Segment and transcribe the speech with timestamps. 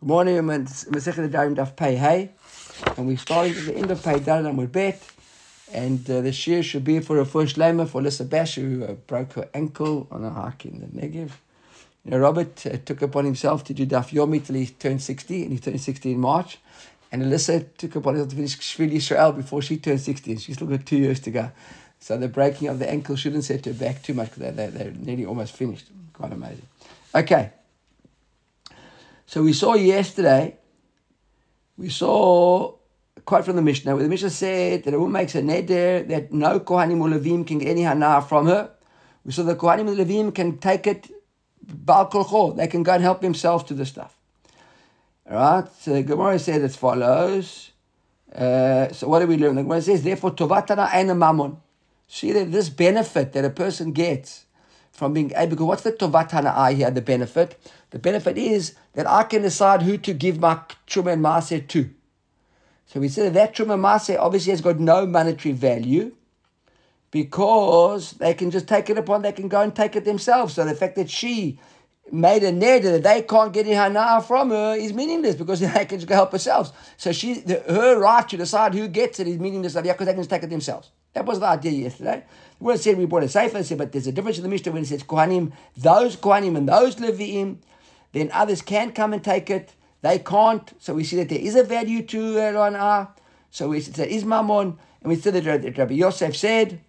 [0.00, 2.30] Good morning, Masechet Darim Daf Pei Hey,
[2.96, 5.02] and we're starting at the end of Pei Darim with Bet,
[5.72, 8.92] and uh, the shear should be for a first lamer for Lisa Bash who uh,
[8.92, 11.32] broke her ankle on a hike in the Negev.
[12.04, 15.42] You know, Robert uh, took upon himself to do Daf Yomi till he turned 60,
[15.42, 16.58] and he turned 60 in March,
[17.10, 20.54] and Alyssa took upon herself to finish Shvili Israel before she turned 60, and she's
[20.54, 21.50] still got two years to go.
[21.98, 24.92] So the breaking of the ankle shouldn't set her back too much because they're, they're
[24.92, 25.86] nearly almost finished.
[26.12, 26.68] Quite amazing.
[27.12, 27.50] Okay.
[29.28, 30.56] So we saw yesterday,
[31.76, 32.72] we saw
[33.14, 36.08] a quote from the Mishnah where the Mishnah said that a woman makes a neder
[36.08, 38.70] that no Kohanim or Levim can get any hana from her.
[39.26, 41.10] We saw the Kohanim and Levim can take it
[41.84, 42.56] Kolcho.
[42.56, 44.16] They can go and help themselves to the stuff.
[45.30, 45.68] All right?
[45.78, 47.72] So the Gemara said as follows.
[48.34, 49.56] Uh, so what do we learn?
[49.56, 51.58] The Gemara says, therefore, Tovatana and mammon.
[52.06, 54.46] See that this benefit that a person gets
[54.90, 57.56] from being able, because what's the Tovat Hana'ai here, the benefit?
[57.90, 61.90] The benefit is that I can decide who to give my Truma and Maaseh to.
[62.86, 66.12] So we said that Truma and Maaseh obviously has got no monetary value
[67.10, 70.54] because they can just take it upon, they can go and take it themselves.
[70.54, 71.58] So the fact that she
[72.10, 75.84] made a neder that they can't get in hana from her is meaningless because they
[75.84, 76.72] can just go help themselves.
[76.96, 80.16] So she, the, her right to decide who gets it is meaningless because they can
[80.16, 80.90] just take it themselves.
[81.14, 82.24] That was the idea yesterday.
[82.60, 84.82] We said we brought a safer, said, but there's a difference in the Mishnah when
[84.82, 87.58] it says Kohanim, those Kohanim and those Leviim,
[88.12, 89.74] then others can come and take it.
[90.00, 90.72] They can't.
[90.80, 93.06] So we see that there is a value to uh,
[93.50, 96.80] So we said there is Mammon, and we said that Rabbi Yosef said,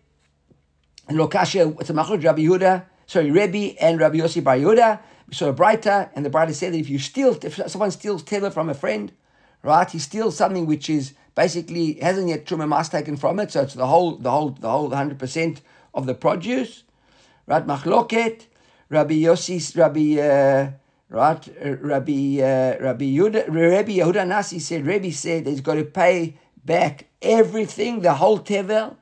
[1.07, 4.99] and Lokasha, it's a Machlok Rabbi Yehuda, sorry, Rebbe and Rabbi Yossi Bar Yehuda.
[5.27, 8.23] We saw a Braita, and the Braita said that if you steal, if someone steals
[8.23, 9.11] teva from a friend,
[9.63, 13.61] right, he steals something which is basically hasn't yet truma mas taken from it, so
[13.61, 15.61] it's the whole, the whole, the whole hundred percent
[15.93, 16.83] of the produce,
[17.47, 17.65] right?
[17.65, 18.45] Machloket,
[18.89, 20.73] Rabbi Yossi, Rabbi.
[21.09, 21.49] Right?
[21.65, 26.37] Uh, Rabbi uh, Rabbi Yehuda, Rabbi Yehuda Nasi said, Rabbi said he's got to pay
[26.63, 28.95] back everything, the whole tevel,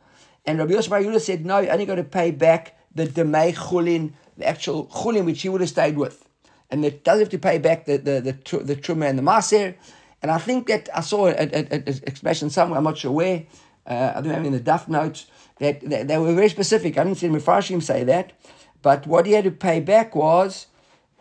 [0.46, 4.14] and Rabbi Yosef Yehuda said, no, you only got to pay back the demei chulin,
[4.38, 6.26] the actual chulin which he would have stayed with,
[6.72, 9.76] and it does have to pay back the the the, the, truma and the maser.
[10.22, 13.46] And I think that I saw an expression somewhere, I'm not sure where,
[13.86, 15.28] uh, I don't have in the Daf notes,
[15.60, 16.98] that, that, they were very specific.
[16.98, 18.34] I didn't see Mepharshim say that,
[18.82, 20.68] but what he had to pay back was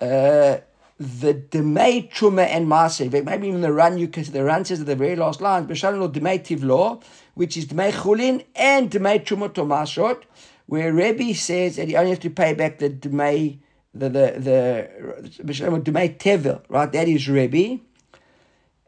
[0.01, 0.59] uh,
[0.99, 3.11] the Demei Truma and Maser.
[3.25, 6.13] Maybe even the Ran, you can the Ran says at the very last line, Beshalom
[6.13, 7.03] Demei Tivlo,
[7.35, 10.23] which is Demei Chulin and Demei Truma Tomashot,
[10.67, 13.59] where Rebbe says that he only has to pay back the Demei,
[13.95, 16.91] the, the, the, Demei Tevel, right?
[16.91, 17.81] That is Rebbe.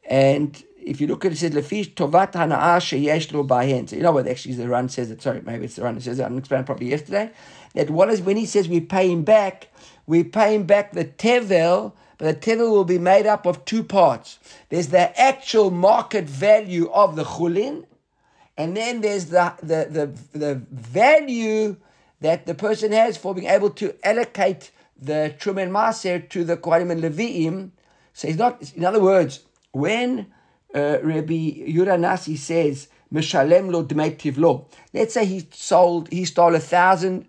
[0.08, 3.86] And if you look at it, it says Lefish Tovat Hanaa Sheyesh Lo Bahen.
[3.86, 5.20] So you know what actually the Ran says it.
[5.20, 6.22] Sorry, maybe it's the Ran that says it.
[6.22, 7.30] I didn't explain probably yesterday.
[7.74, 9.68] That what is when he says we pay him back,
[10.08, 13.84] we pay him back the tevel, but the tevel will be made up of two
[13.84, 14.38] parts.
[14.70, 17.84] There's the actual market value of the chulin,
[18.56, 19.86] and then there's the the
[20.32, 21.76] the, the value
[22.20, 24.70] that the person has for being able to allocate
[25.00, 27.70] the trumen maser to the kohanim and leviim.
[28.14, 28.72] So he's not.
[28.72, 30.32] In other words, when
[30.74, 33.86] uh, Rabbi Yehuda Nasi says, Mishalem lo
[34.40, 37.28] lo, let's say he sold, he stole a thousand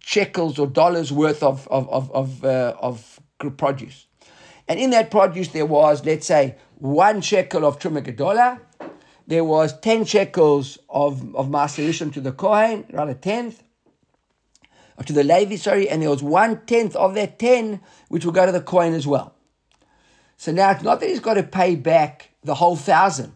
[0.00, 3.20] shekels or dollars worth of, of, of, of, uh, of
[3.56, 4.06] produce.
[4.66, 8.60] And in that produce, there was, let's say, one shekel of Truma
[9.26, 13.62] there was 10 shekels of, of Maserishim to the Kohen, rather tenth,
[14.96, 18.32] or to the Levi, sorry, and there was one tenth of that 10 which will
[18.32, 19.34] go to the Kohen as well.
[20.38, 23.34] So now it's not that he's got to pay back the whole thousand.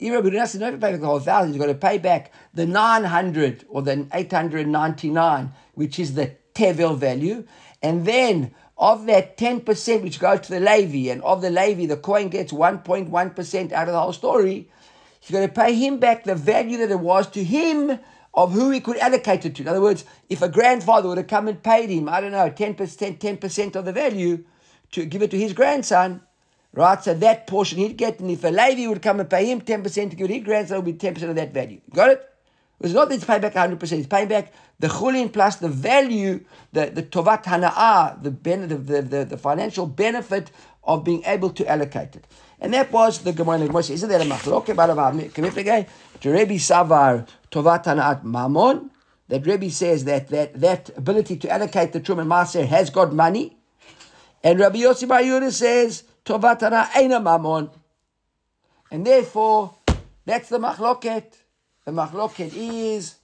[0.00, 3.64] Doesn't have to pay back the whole thousand, he's got to pay back the 900
[3.68, 7.44] or the 899, which is the Tevel value.
[7.82, 11.96] And then of that 10% which goes to the Levi, and of the Levi, the
[11.96, 14.70] coin gets 1.1% out of the whole story,
[15.18, 17.98] he's going to pay him back the value that it was to him
[18.34, 19.62] of who he could allocate it to.
[19.62, 22.50] In other words, if a grandfather would have come and paid him, I don't know,
[22.50, 24.44] 10%, 10% of the value,
[24.92, 26.22] to give it to his grandson,
[26.72, 27.02] right?
[27.02, 30.10] So that portion he'd get, and if a Levi would come and pay him 10%
[30.10, 31.80] to give his grandson, it would be 10% of that value.
[31.92, 32.28] Got it?
[32.80, 36.44] It's not that he's paying back 100%, he's paying back the chulin plus the value,
[36.72, 40.52] the, the tovat hana'ah, the, ben, the, the, the, the, financial benefit
[40.84, 42.24] of being able to allocate it.
[42.60, 43.66] And that was the Gemara.
[43.66, 44.66] Gemara says, isn't that a machlok?
[46.20, 48.90] To Rebbe Savar tovat hana'at mamon,
[49.26, 53.56] that Rebbe says that, that that ability to allocate the Truman Maser has got money,
[54.42, 57.70] and Rabbi Yossi Bar Yehuda says, Tovatana Eina Mamon.
[58.90, 59.74] And therefore,
[60.26, 61.32] that's the machloket.
[61.86, 63.14] The machloket is,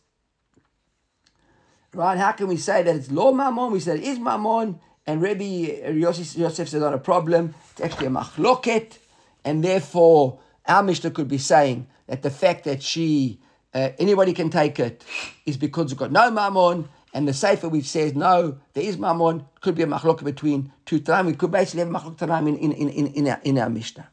[1.92, 3.72] right, how can we say that it's lo mamon?
[3.72, 5.44] We said it is mamon and Rabbi
[5.92, 7.54] Yosef, Yosef says not a problem.
[7.72, 8.96] It's actually a machloket,
[9.44, 13.38] and therefore our Mishnah could be saying that the fact that she
[13.74, 15.04] uh, anybody can take it
[15.44, 19.46] is because it's got no mammon, and the Sefer which says no, there is mammon,
[19.60, 21.26] could be a machloket between two time.
[21.26, 23.70] We could basically have a machlok tanaim in, in, in, in, in, our, in our
[23.70, 24.08] Mishnah.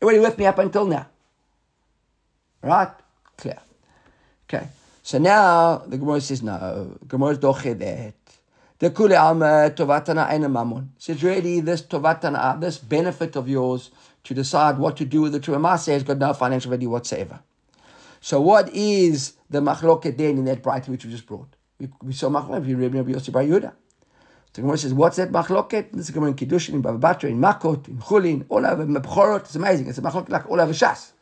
[0.00, 1.06] Everybody with me up until now?
[2.62, 2.90] Right?
[3.36, 3.58] Clear.
[4.48, 4.68] Okay.
[5.02, 6.96] So now the Gemara says no.
[7.08, 8.14] Gemara is doche that.
[8.78, 10.92] The kule alma tovatana ena mammon.
[10.98, 13.90] Says really this tovatana, this benefit of yours
[14.22, 17.40] to decide what to do with the truma has got no financial value whatsoever.
[18.20, 21.48] So what is the machloket then in that bright which we just brought?
[21.78, 23.72] We, we saw machloket in Rebbe Rabbi Yossi Bar Yehuda.
[24.52, 25.92] The Gemara says, what's that machloket?
[25.92, 29.40] This is Gemara in Kiddushin, in Baba Batra, in Makot, in Chulin, all over Mebchorot.
[29.40, 29.88] It's amazing.
[29.88, 31.12] It's a machloket like all over Shas.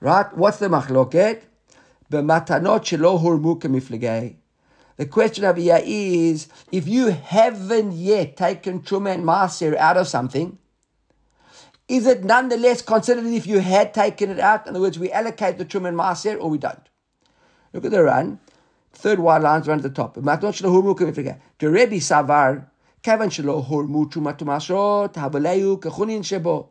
[0.00, 0.36] Right?
[0.36, 1.42] What's the machloket?
[2.10, 4.36] B'matanot shelo hurmu kemiflegei.
[4.96, 10.06] The question over here is, if you haven't yet taken Truma and Maser out of
[10.06, 10.58] something,
[11.88, 14.66] is it nonetheless considered if you had taken it out?
[14.66, 16.88] In other words, we allocate the Truma and Maser or we don't.
[17.72, 18.38] Look at the Ran.
[18.94, 20.16] Third white lines around the top.
[20.16, 21.38] Matanot shelo hurmu kemiflegei.
[21.58, 22.66] To Rebbe Savar,
[23.02, 26.68] kavan shelo hurmu Truma tumasrot, habaleyu kechunin shebo.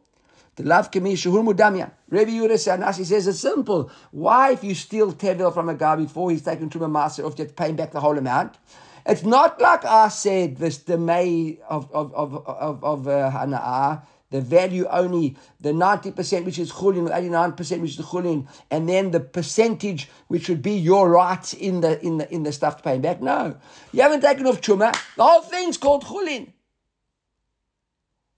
[0.56, 1.92] The love kemi shehur mudamya.
[2.10, 3.90] Rabbi Yehuda Sanasi says it's simple.
[4.12, 7.38] Why, if you steal tevel from a guy before he's taken to a master, if
[7.38, 8.58] you have to pay back the whole amount?
[9.06, 14.00] It's not like I said this demay of of of of, of uh,
[14.33, 19.19] the value only the 90% which is chulin, 89% which is chulin, and then the
[19.19, 22.97] percentage which would be your rights in the in the in the stuff to pay
[22.97, 23.21] back.
[23.21, 23.56] No.
[23.91, 24.91] You haven't taken off chuma.
[25.15, 26.51] The whole thing's called chulin.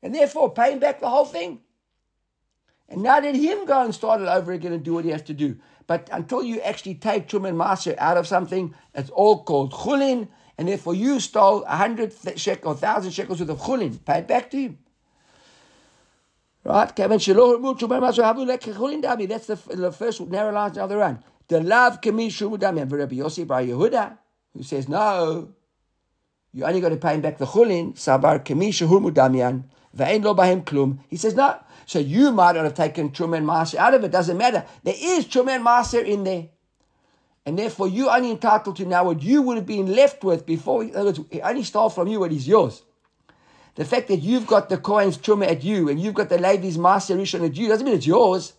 [0.03, 1.61] And therefore paying back the whole thing.
[2.89, 5.21] And now let him go and start it over again and do what he has
[5.23, 5.57] to do.
[5.87, 10.27] But until you actually take Truma and Maser out of something, it's all called chulin,
[10.57, 14.03] and therefore you stole a hundred shekel, a thousand shekels worth of chulin.
[14.03, 14.79] Pay back to him.
[16.65, 16.93] Right?
[16.95, 17.33] That's the,
[19.69, 21.23] the first narrow line of the Ran.
[21.47, 22.81] The love kami shumudami.
[22.81, 24.17] And Rabbi Yossi Bar Yehuda,
[24.53, 25.49] who says, no,
[26.51, 29.65] you only got to pay him back the chulin, sabar kami shehumudamian,
[29.95, 30.97] ve'en lo bahem klum.
[31.07, 34.11] He says, no, so you might not have taken Truma and Maser out of it.
[34.11, 34.65] Doesn't matter.
[34.83, 36.47] There is Truma and Maser in there.
[37.45, 40.83] And therefore, you're only entitled to now what you would have been left with before.
[40.83, 42.81] In other words, he only stole from you what is yours.
[43.75, 46.77] The fact that you've got the coins Truma at you and you've got the ladies
[46.77, 48.53] Maser Rishon at you doesn't mean it's yours.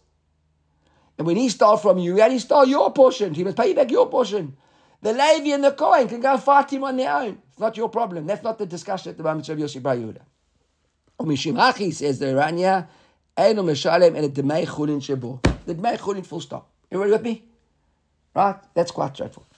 [1.18, 3.32] And when he stole from you, he only stole your portion.
[3.32, 4.56] He must pay you back your portion.
[5.00, 7.38] The Levi and the coin can go fight him on their own.
[7.50, 8.26] It's not your problem.
[8.26, 10.20] That's not the discussion at the moment of Yossi Bar Yehuda.
[11.94, 12.86] Says the Irania,
[13.36, 15.42] Eino Meshalem and a Demei Chulin Shebo.
[15.64, 16.68] The Demei Chulin full stop.
[16.92, 17.44] Everybody with me?
[18.34, 18.56] Right?
[18.74, 19.48] That's quite straightforward.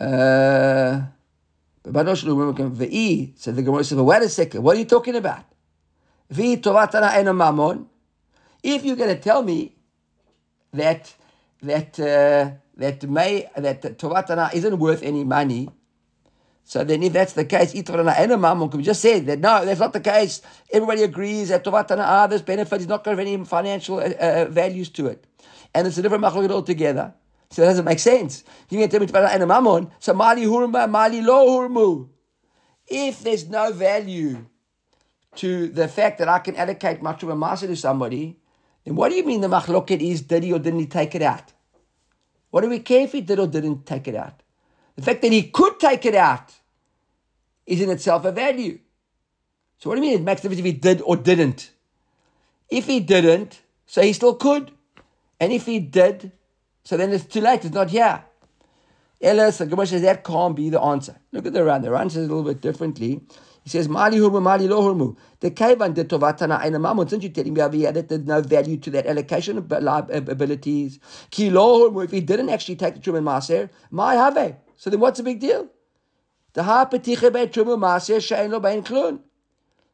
[0.00, 1.02] Uh,
[1.84, 5.44] Ve'i, so the Gemara says, but wait a second, what are you talking about?
[6.32, 7.86] Ve'i Tovatana Eino Mamon.
[8.62, 9.74] If you're going to tell me
[10.72, 11.12] that
[11.62, 15.70] that uh, that may that Tovatana isn't worth any money,
[16.70, 20.40] so then, if that's the case, we just said that no, that's not the case.
[20.72, 24.12] Everybody agrees that Tovatana ah, this benefit is not going to have any financial uh,
[24.20, 25.26] uh, values to it,
[25.74, 27.12] and it's a different machlokes altogether.
[27.50, 28.44] So it doesn't make sense.
[28.68, 32.08] You can tell me Tovatana Mammon, so Mali Hurma, Mali Lo Hurmu.
[32.86, 34.46] If there's no value
[35.36, 38.38] to the fact that I can allocate much of a master to somebody,
[38.84, 41.22] then what do you mean the machloket is did he or didn't he take it
[41.22, 41.52] out?
[42.50, 44.42] What do we care if he did or didn't take it out?
[44.96, 46.54] The fact that he could take it out
[47.66, 48.78] is in itself a value.
[49.78, 51.70] So what do you mean it makes a difference if he did or didn't?
[52.68, 54.72] If he didn't, so he still could.
[55.38, 56.32] And if he did,
[56.90, 58.24] so then it's too late, it's not here.
[59.22, 61.14] Ella, so Gemara says that can't be the answer.
[61.30, 61.82] Look at the Ran.
[61.82, 63.20] The Ran says a little bit differently.
[63.62, 65.16] He says, Mali hurmu, Mali lo.
[65.38, 67.08] The kavan de tovatana aina mamun.
[67.08, 70.98] Since you're telling me over here that there's no value to that allocation of abilities.
[71.30, 71.96] Ki lo.
[72.00, 74.56] If he didn't actually take the Truman Maser, my have.
[74.74, 75.68] So then what's the big deal?
[76.54, 79.20] The ha'petiche bei Truman Maser she'en lo bein klun.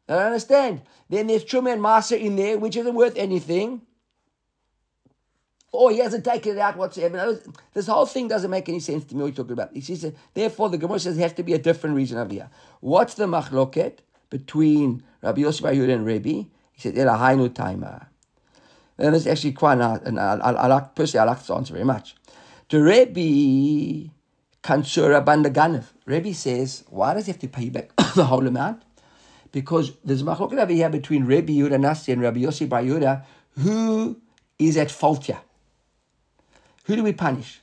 [0.09, 0.81] I don't understand.
[1.11, 3.83] Then there's Truman Maser in there, which isn't worth anything
[5.73, 7.41] or he hasn't taken it out whatsoever.
[7.75, 9.75] This whole thing doesn't make any sense to me what you're talking about.
[9.75, 12.51] He says, therefore, the Gemara says there has to be a different reason over here.
[12.81, 13.99] What's the machloket
[14.31, 16.45] between Rabbi Yosef Yehuda and Rabbi?
[16.73, 18.09] He said, Elahainu timer.
[18.99, 21.75] And it's actually quite nice, and I, I, I, like, personally, I like this answer
[21.75, 22.15] very much.
[22.71, 24.09] To Rabbi
[24.63, 28.83] Kansura Bandaganev, Rabbi says, why does he have to pay back the whole amount?
[29.53, 33.25] Because there's a machloket over here between Rabbi Yehuda Nasi and Rabbi Yosef Yehuda,
[33.59, 34.19] who
[34.59, 35.41] is at fault here.
[36.87, 37.61] Who do we punish?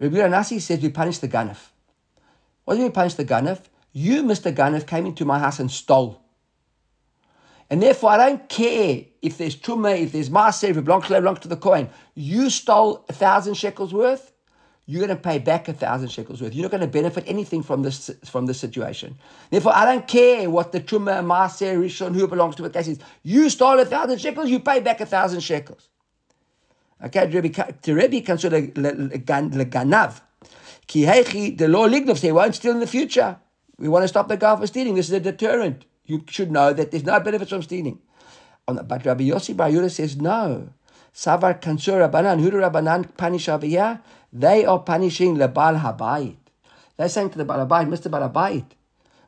[0.00, 1.58] Rabbi Nasi says we punish the ganef.
[2.64, 3.60] What do we punish the ganef?
[3.92, 4.54] You, Mr.
[4.54, 6.22] Ganef, came into my house and stole.
[7.70, 11.34] And therefore, I don't care if there's truma, if there's maaser, if it belongs to,
[11.42, 11.90] to the coin.
[12.14, 14.32] You stole a thousand shekels worth.
[14.86, 16.54] You're going to pay back a thousand shekels worth.
[16.54, 19.18] You're not going to benefit anything from this from this situation.
[19.50, 22.98] Therefore, I don't care what the truma, maaser, rishon, who belongs to what case is.
[23.22, 24.48] You stole a thousand shekels.
[24.48, 25.88] You pay back a thousand shekels.
[27.04, 27.30] Okay,
[27.82, 30.20] to Rebbe consider leganav.
[30.86, 31.04] Ki
[31.50, 32.18] the law lignov.
[32.18, 33.38] Say won't steal in the future.
[33.78, 34.94] We want to stop the guy from stealing.
[34.94, 38.00] This is a deterrent you should know that there's no benefits from stealing.
[38.66, 40.70] But Rabbi Yossi Bar Yehuda says no.
[41.14, 44.00] Savar Kansur Rabbanan, do Rabbanan punish here?
[44.32, 46.36] They are punishing the Baal Habayit.
[46.96, 48.10] They're saying to the Baal Habayit, Mr.
[48.10, 48.64] Baal Habayit,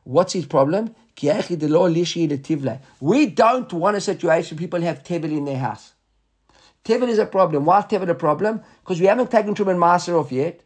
[0.03, 0.95] what's his problem?
[1.19, 2.79] The the.
[2.99, 5.93] We don't want a situation where people have tevel in their house.
[6.83, 7.65] Tevel is a problem.
[7.65, 8.61] Why is tevel a problem?
[8.83, 10.61] Because we haven't taken Truma and Master off yet.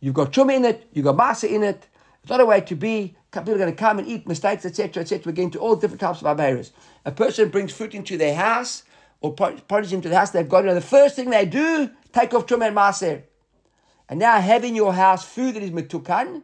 [0.00, 1.86] You've got Truma in it, you've got Master in it.
[2.22, 5.02] It's not a way to be people are going to come and eat mistakes, etc.,
[5.02, 5.22] etc.
[5.24, 6.72] We're getting to all different types of barbarous.
[7.04, 8.82] A person brings fruit into their house
[9.20, 10.64] or produce into the house they've got.
[10.64, 13.22] Know, the first thing they do, take off Truma and Maser.
[14.08, 16.42] And now have in your house food that is metukan,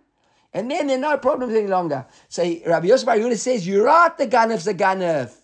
[0.53, 2.07] and then there are no problems any longer.
[2.29, 5.35] So Rabbi Yosef Bar says, you're right, the ganef's the ganef.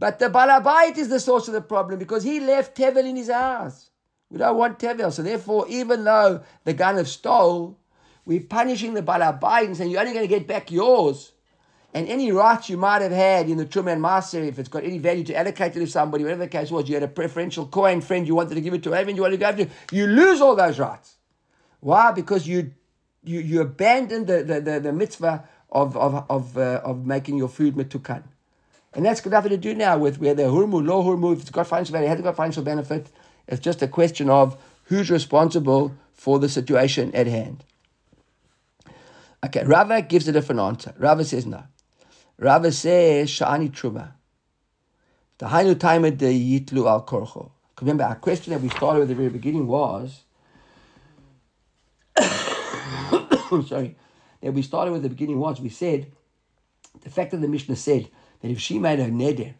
[0.00, 3.30] But the balabait is the source of the problem because he left tevel in his
[3.30, 3.90] house.
[4.30, 5.12] We don't want tevel.
[5.12, 7.78] So therefore, even though the ganef stole,
[8.24, 11.32] we're punishing the Balabait and saying you're only going to get back yours.
[11.92, 14.84] And any rights you might have had in the Truma and Master, if it's got
[14.84, 17.66] any value to allocate it to somebody, whatever the case was, you had a preferential
[17.66, 20.06] coin friend you wanted to give it to, even you wanted to go after, you
[20.06, 21.16] lose all those rights.
[21.80, 22.12] Why?
[22.12, 22.72] Because you
[23.22, 27.48] you, you abandon the, the, the, the mitzvah of of of, uh, of making your
[27.48, 28.22] food metukan.
[28.92, 31.66] And that's got nothing to do now with whether hurmu, low hurmu, if it's got
[31.66, 33.08] financial value, hasn't got financial benefit.
[33.46, 37.64] It's just a question of who's responsible for the situation at hand.
[39.44, 40.94] Okay, Rava gives a different answer.
[40.98, 41.62] Rava says no.
[42.38, 44.12] Rava says Shani Truma.
[45.38, 46.10] The Hainu time the
[46.60, 47.50] Yitlu al Korcho.
[47.80, 50.24] Remember, our question that we started with at the very beginning was
[53.66, 53.96] sorry,
[54.42, 56.12] that we started with the beginning was we said
[57.02, 58.08] the fact that the Mishnah said
[58.40, 59.54] that if she made a neder,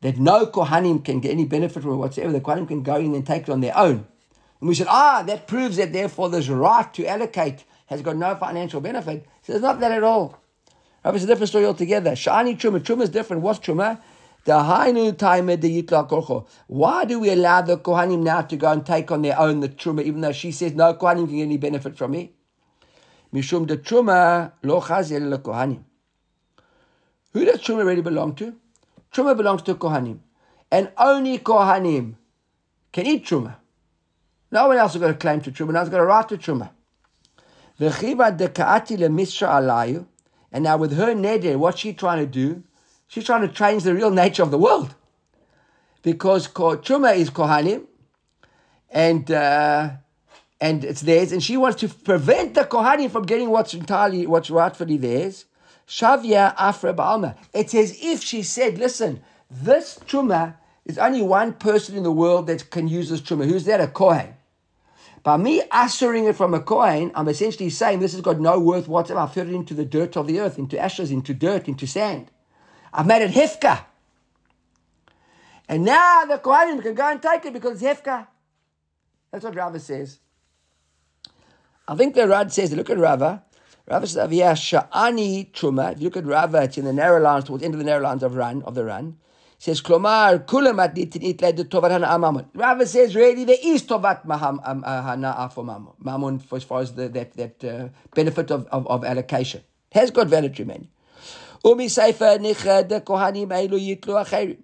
[0.00, 3.14] that no Kohanim can get any benefit from it whatsoever, the Kohanim can go in
[3.14, 4.06] and take it on their own.
[4.60, 8.34] And we said, ah, that proves that therefore this right to allocate has got no
[8.36, 9.26] financial benefit.
[9.42, 10.38] So it's not that at all.
[11.04, 12.12] Rabbi, it's a different story altogether.
[12.12, 12.80] Shani Truma.
[12.80, 13.42] Truma is different.
[13.42, 14.00] What's Truma?
[14.44, 16.46] The Hainu time the Yitla Korcho.
[16.66, 19.68] Why do we allow the Kohanim now to go and take on their own the
[19.68, 22.32] Truma, even though she says no Kohanim can get any benefit from me?
[23.32, 25.82] Mishum the Truma lo chazel le Kohanim.
[27.32, 28.54] Who does Truma really belong to?
[29.12, 30.18] Truma belongs to Kohanim.
[30.70, 32.14] And only Kohanim
[32.92, 33.56] can eat Truma.
[34.50, 35.72] No one else has got a claim to Truma.
[35.72, 36.70] No one's got a right to Truma.
[40.52, 42.62] And now with her neder, what's she trying to do?
[43.08, 44.94] She's trying to change the real nature of the world.
[46.02, 47.86] Because Truma is Kohanim,
[48.90, 49.90] and uh,
[50.60, 54.50] and it's theirs, and she wants to prevent the Kohanim from getting what's entirely what's
[54.50, 55.46] rightfully theirs.
[55.92, 57.36] Shavia Afra Baalma.
[57.52, 60.54] It's as if she said, listen, this Truma
[60.86, 63.44] is only one person in the world that can use this Truma.
[63.44, 63.78] Who's that?
[63.78, 64.34] A Kohen.
[65.22, 68.88] By me ushering it from a coin, I'm essentially saying this has got no worth
[68.88, 69.20] whatsoever.
[69.20, 72.30] I've fed it into the dirt of the earth, into ashes, into dirt, into sand.
[72.94, 73.84] I've made it hefka.
[75.68, 78.26] And now the Kohanim can go and take it because it's hefka.
[79.30, 80.20] That's what Rava says.
[81.86, 83.44] I think the Rad says, look at Rava.
[83.88, 85.92] Rava says, Sha'ani Truma.
[85.92, 87.84] If you look at Rava, it's in the narrow lines, towards the end of the
[87.84, 89.16] narrow lines of Ran, of the Ran
[89.62, 92.46] says Klomar kulam adnitin itled tovat hana mammon.
[92.52, 95.92] Rava says really there is tovat uh, hana for mammon.
[96.00, 99.62] Mammon as far as the, that that uh, benefit of, of, of allocation
[99.92, 100.88] has got value man.
[101.64, 104.58] Umi seifer nichad kohanim eilu yitlu acherim.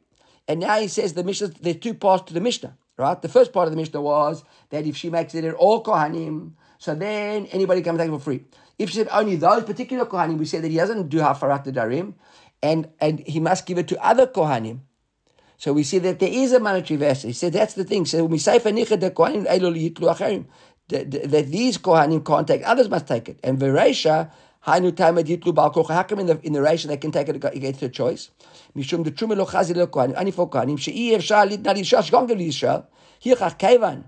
[0.49, 1.53] And now he says the Mishnah.
[1.61, 3.23] There are two parts to the Mishnah, right?
[3.23, 6.55] The first part of the Mishnah was that if she makes it in all kohanim,
[6.79, 8.47] so then anybody can take it for free.
[8.79, 12.15] If she said only those particular kohanim, we said that he doesn't do hafarat darim,
[12.63, 14.81] and and he must give it to other kohanim.
[15.57, 17.27] So we see that there is a monetary value.
[17.29, 18.07] He said that's the thing.
[18.07, 18.75] So we say that
[21.51, 23.41] these kohanim can't take, others must take it.
[23.43, 24.31] And Veresha,
[24.67, 27.45] Hainu Tamad Yitlu Bal How come in the in the ration they can take it
[27.45, 28.31] against their choice?
[28.77, 32.87] Mishum the Truma lo Chazi Kohanim, Ani for Kohanim, She'i Efshar Lidna Lisha, Shgong Lisha,
[33.23, 34.05] Hirchach Kevan.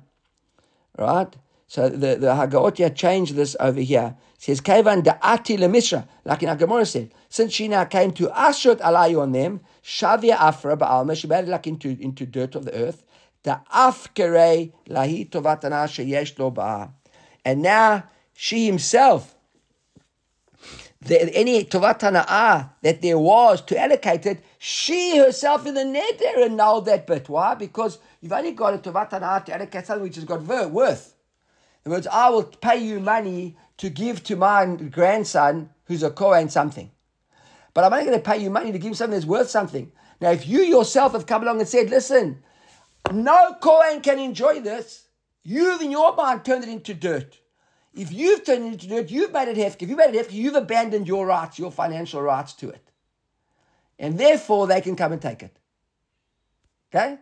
[0.96, 1.34] Right?
[1.66, 4.16] So the, the Hagaotia changed this over here.
[4.40, 7.12] Says, Kevan da'ati lemisra, like in Agamora said.
[7.28, 11.48] Since she now came to Ashot alayu on them, Shavia Afra Ba'alma, she made it
[11.48, 13.04] like into, into dirt of the earth.
[13.42, 16.90] The Afkere Lahi Tovatana Sheyesh Lo.
[17.44, 19.36] And now she himself
[21.02, 26.46] the, any Tovat Hana'ah that there was to allocate it, she herself in the neder
[26.46, 27.28] annulled that bit.
[27.28, 27.54] Why?
[27.54, 31.14] Because you've only got a tovatana'ah to allocate something which has got worth.
[31.84, 36.10] In other words, I will pay you money to give to my grandson who's a
[36.10, 36.90] Kohen something.
[37.72, 39.90] But I'm only going to pay you money to give him something that's worth something.
[40.20, 42.42] Now, if you yourself have come along and said, listen,
[43.10, 45.08] no Kohen can enjoy this,
[45.42, 47.38] you've in your mind turned it into dirt.
[47.94, 49.84] If you've turned it into dirt, you've made it hefker.
[49.84, 52.86] If you've made it hefker, you've abandoned your rights, your financial rights to it.
[53.98, 55.56] And therefore, they can come and take it.
[56.94, 57.16] Okay?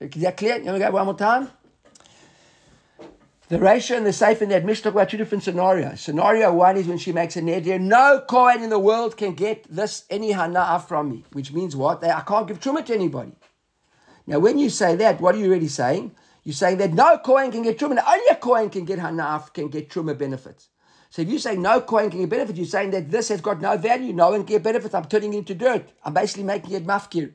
[0.00, 0.58] Is that clear?
[0.58, 1.48] You want to go one more time?
[3.54, 6.00] The ratio and the safe in that Mishnah about two different scenarios.
[6.00, 7.80] Scenario one is when she makes a neder.
[7.80, 12.02] No Kohen in the world can get this any hana from me, which means what?
[12.02, 13.30] I can't give truma to anybody.
[14.26, 16.16] Now, when you say that, what are you really saying?
[16.42, 18.02] You're saying that no Kohen can get truma.
[18.04, 20.70] Only a Kohen can get hana, can get truma benefits.
[21.10, 23.60] So if you say no Kohen can get benefits, you're saying that this has got
[23.60, 24.12] no value.
[24.12, 24.96] No one can get benefits.
[24.96, 25.92] I'm turning it into dirt.
[26.02, 27.30] I'm basically making it mafkir.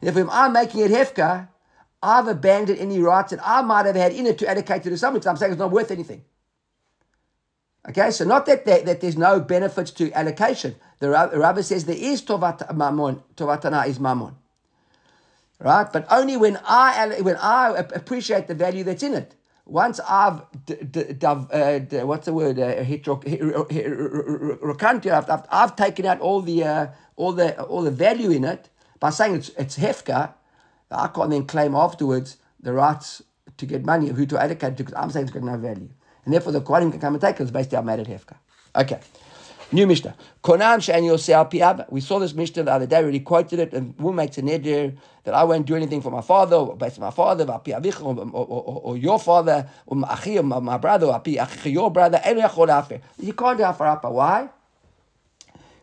[0.00, 1.46] And if I'm making it hefka,
[2.02, 5.20] I've abandoned any rights that I might have had in it to allocate to someone
[5.20, 6.24] because I'm saying it's not worth anything.
[7.88, 10.76] Okay, so not that, that, that there's no benefits to allocation.
[11.00, 14.36] The Rabbi says there is tovat mammon, tovatana is mammon.
[15.60, 15.92] Right?
[15.92, 19.34] But only when I when I appreciate the value that's in it.
[19.66, 22.58] Once I've d- d- d- uh, what's the word?
[22.58, 22.84] Uh,
[25.52, 29.36] I've taken out all the uh, all the all the value in it by saying
[29.36, 30.34] it's it's hefka
[30.90, 33.22] I can't then claim afterwards the rights
[33.56, 35.88] to get money of who to allocate to because I'm saying it's got no value.
[36.24, 37.42] And therefore the Kohanim can come and take it.
[37.42, 38.36] It's basically I made it Hefka.
[38.76, 39.00] Okay.
[39.72, 40.16] New Mishnah.
[40.42, 43.04] Konam yosei We saw this Mishnah the other day.
[43.04, 46.22] We quoted it, and who makes a neder that I won't do anything for my
[46.22, 47.60] father, or based on my father, or,
[48.02, 51.22] or, or, or your father, or my, or my brother, or
[51.64, 52.20] your brother.
[52.26, 54.10] You can't do afarapa.
[54.10, 54.48] Why?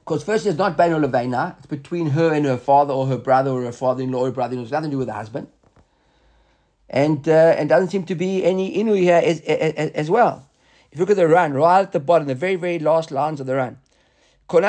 [0.08, 3.52] Because first, it's not Bain or It's between her and her father, or her brother,
[3.52, 4.64] or her father-in-law, or brother-in-law.
[4.64, 5.50] It's nothing to do with the husband.
[6.90, 10.48] And uh, and doesn't seem to be any inu here as, as, as, well.
[10.94, 13.42] If you look at the Ran, right at the bottom, the very, very last lines
[13.42, 13.80] of the Ran.
[14.50, 14.64] If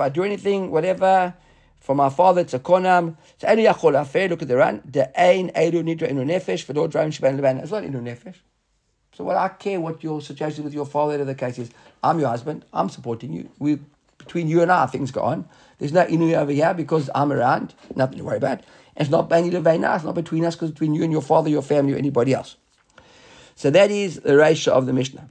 [0.00, 1.34] I do anything, whatever,
[1.78, 3.16] for my father, it's a konam.
[3.40, 3.58] So, look
[4.42, 4.82] at the Ran.
[4.84, 4.92] It's
[7.70, 8.34] not inu nefesh.
[9.18, 11.72] So what I care what your situation with your father, the case is.
[12.04, 12.64] I'm your husband.
[12.72, 13.50] I'm supporting you.
[13.58, 13.80] We
[14.16, 15.48] between you and I, things go on.
[15.80, 17.74] There's no inu over here because I'm around.
[17.96, 18.58] Nothing to worry about.
[18.94, 19.96] And it's not Bani Levaina.
[19.96, 22.54] It's not between us because between you and your father, your family, or anybody else.
[23.56, 25.28] So that is the ratio of the Mishnah.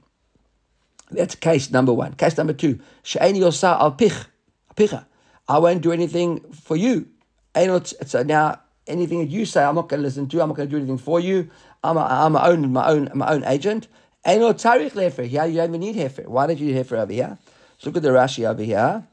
[1.10, 2.12] That's case number one.
[2.12, 2.80] Case number two.
[3.04, 4.26] She'eni yosa al pich.
[4.76, 5.06] Picha.
[5.48, 7.08] I won't do anything for you.
[8.04, 10.42] So now anything that you say, I'm not going to listen to.
[10.42, 11.48] I'm not going to do anything for you.
[11.84, 13.88] I'm, a, I'm my own my own my own agent.
[14.26, 15.46] Ain't no tarich lefer here.
[15.46, 16.26] You don't even need hefer.
[16.26, 17.38] Why don't you need hefer over here?
[17.78, 19.06] So look at the Rashi over here.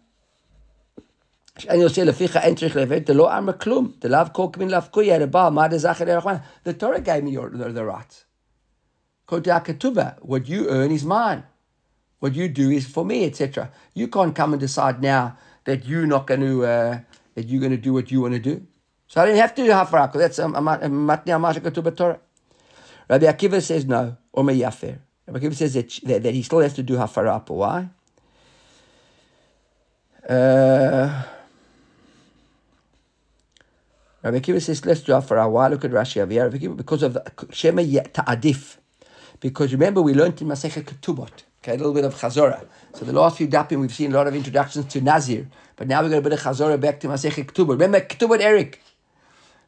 [1.70, 4.00] And you'll see The law amr klum.
[4.02, 7.72] The lav kol kmin lav kuya the ba ma The Torah gave me your, the,
[7.72, 8.26] the right.
[9.28, 11.44] What you earn is mine.
[12.20, 13.72] What you do is for me, etc.
[13.94, 17.00] You can't come and decide now that you're not going to uh,
[17.36, 18.66] that you're going to do what you want to do.
[19.08, 22.20] So I didn't have to do hafra that's a matni amasha ketubah Torah.
[23.10, 25.00] Rabbi Akiva says no, or meyafer.
[25.28, 27.50] Rabbi Akiva says that, that, that, he still has to do hafarapa.
[27.50, 27.90] Why?
[30.28, 31.24] Uh,
[34.24, 35.50] Rabbi Akiva says let's do hafarah.
[35.50, 35.68] Why?
[35.68, 36.70] Look at Rashi over here.
[36.70, 37.18] Because of
[37.52, 38.78] shema ta'adif.
[39.40, 41.44] Because remember we learned in Masechet Ketubot.
[41.62, 42.66] Okay, a little bit of Chazorah.
[42.94, 46.02] So the last few dapim we've seen a lot of introductions to Nazir, but now
[46.02, 47.70] we've got a bit of Chazorah back to Masechet Ketubot.
[47.72, 48.82] Remember Ketubot Eric,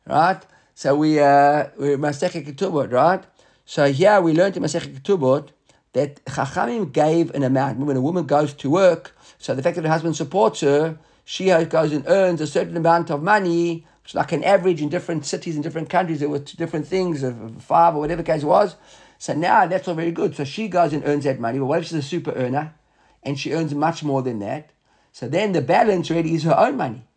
[0.05, 0.39] right?
[0.79, 3.23] So we uh, we're Masechet Ketubot, right?
[3.65, 5.49] So here we learned in Masechet Ketubot
[5.93, 7.79] that Chachamim gave an amount.
[7.79, 11.45] When a woman goes to work, so the fact that her husband supports her, she
[11.47, 15.55] goes and earns a certain amount of money, which like an average in different cities
[15.55, 18.75] in different countries, there were different things, of five or whatever case was.
[19.17, 20.35] So now that's all very good.
[20.35, 21.57] So she goes and earns that money.
[21.57, 22.75] But what if she's a super earner
[23.23, 24.69] and she earns much more than that?
[25.11, 27.07] So then the balance really is her own money.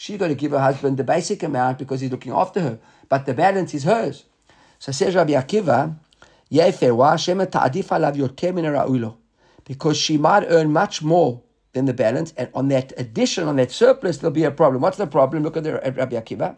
[0.00, 2.78] She's got to give her husband the basic amount because he's looking after her,
[3.10, 4.24] but the balance is hers.
[4.78, 5.94] So says Rabbi Akiva,
[9.66, 11.42] because she might earn much more
[11.74, 14.80] than the balance, and on that addition, on that surplus, there'll be a problem.
[14.80, 15.42] What's the problem?
[15.42, 16.56] Look at the at Rabbi Akiva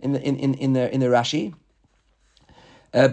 [0.00, 1.54] in the in, in, in the in the Rashi.
[2.92, 3.08] Uh,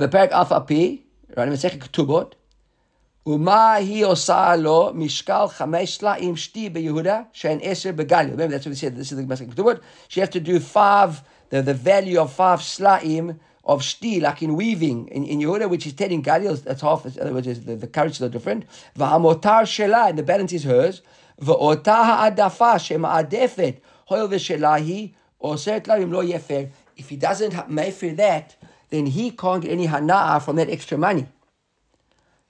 [3.25, 9.11] ומה היא עושה לו משקל חמש סלעים שתי ביהודה Remember, that's what we said, this
[9.11, 9.79] is the Masechet Ketubot.
[10.07, 14.55] She has to do five, the, the value of five slaim of shti, like in
[14.55, 17.75] weaving in, in Yehuda, which is 10 in Galil, that's half, in other words, the,
[17.75, 18.65] the currencies are different.
[18.97, 21.01] והמותר shela and the balance is hers,
[21.39, 23.81] ואותה העדפה shema adefet
[24.11, 25.09] ושלה ve'shelahi
[25.41, 28.55] אוסרת לה lo לא If he doesn't mefer that,
[28.89, 31.27] then he can't get any hana'a from that extra money.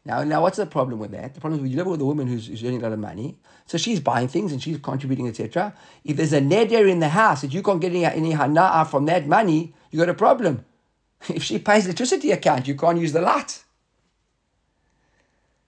[0.04, 1.36] Now, now, what's the problem with that?
[1.36, 3.38] The problem is you live with a woman who's, who's earning a lot of money,
[3.68, 5.76] so she's buying things and she's contributing, etc.
[6.04, 9.06] If there's a neder in the house that you can't get any, any hana'ah from
[9.06, 10.66] that money, you got a problem.
[11.30, 13.64] If she pays electricity account, you can't use the light.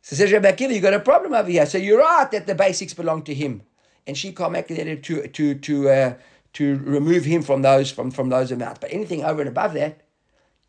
[0.02, 1.66] So says Rabbi Akiva, you got a problem over here.
[1.66, 3.62] So you're right that the basics belong to him,
[4.08, 6.14] and she can't make it to to to uh,
[6.54, 8.80] to remove him from those from from those amounts.
[8.80, 10.02] But anything over and above that,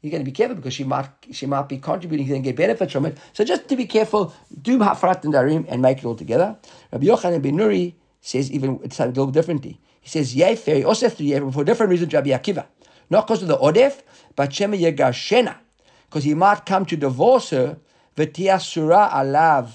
[0.05, 2.93] you're going to be careful because she might she might be contributing and get benefits
[2.93, 3.17] from it.
[3.33, 6.59] So just to be careful, do Hafrat and Darim and make it all together.
[6.93, 9.81] Rabbi Yochanan ben Nuri says even it's a little differently.
[10.03, 12.13] He says Yefer, also Yefer for different reasons.
[12.13, 12.67] Rabbi Akiva,
[13.09, 14.03] not because of the Odef,
[14.37, 15.57] but Shema Yegarshena,
[16.05, 17.79] because he might come to divorce her.
[18.15, 19.71] V'tia surah alav,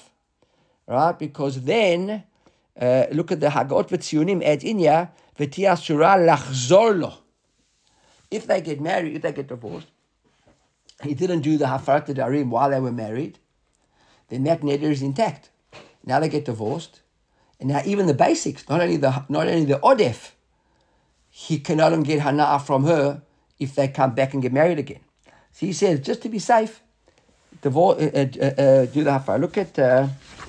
[0.87, 1.17] right?
[1.17, 2.23] Because then
[2.79, 7.17] uh, look at the Hagot v'tzionim adds in here v'tia surah lachzor
[8.29, 9.87] If they get married, if they get divorced
[11.03, 13.39] he didn't do the Hafarat Darim while they were married,
[14.29, 15.49] then that neder is intact.
[16.05, 17.01] Now they get divorced,
[17.59, 20.31] and now even the basics, not only the not only the odef,
[21.29, 23.21] he can no longer get hana from her
[23.59, 25.01] if they come back and get married again.
[25.51, 26.81] So he says, just to be safe,
[27.61, 29.39] divorce, uh, uh, uh, do the hafar.
[29.39, 30.07] Look at uh,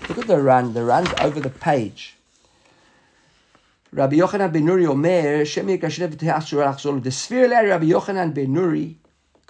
[0.08, 0.72] look at the Ran.
[0.72, 2.16] The Ran's over the page.
[3.92, 8.94] Rabbi Yochanan ben Nuri Omer, Kashinev The sphere Rabbi Yochanan ben Nuri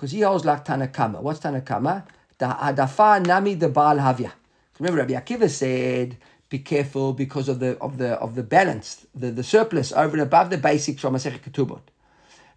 [0.01, 1.21] because he holds like Tanakama.
[1.21, 2.05] What's Tanakama?
[2.39, 4.33] The Adafa ah, Nami the Baal Havya.
[4.79, 6.17] Remember, Rabbi Akiva said,
[6.49, 10.23] "Be careful because of the of the of the balance, the, the surplus over and
[10.23, 11.83] above the basics from Masechet Ketubot."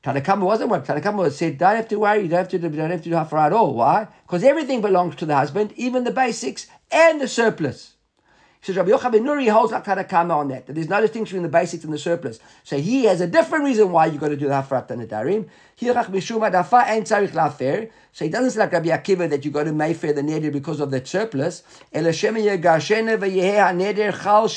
[0.06, 1.58] Tanakama wasn't what Tanakama said.
[1.58, 2.22] Don't have to worry.
[2.22, 2.58] You don't have to.
[2.58, 3.74] You don't have to do hafra at all.
[3.74, 4.08] Why?
[4.26, 7.93] Because everything belongs to the husband, even the basics and the surplus
[8.64, 11.84] says Rabbi Yochanan Nuri holds like on that, that there's no distinction between the basics
[11.84, 12.40] and the surplus.
[12.64, 15.50] So he has a different reason why you've got to do the Hafarat Tanadarim.
[15.78, 17.90] Hirach Mishuma Dafa and Tzarich Lafer.
[18.14, 20.80] So he doesn't say like Rabbi Akiva that you go to Mayfair the Neder because
[20.80, 21.64] of the surplus.
[21.92, 24.48] El Hashem Yegashene V'yeheh HaNeder Chal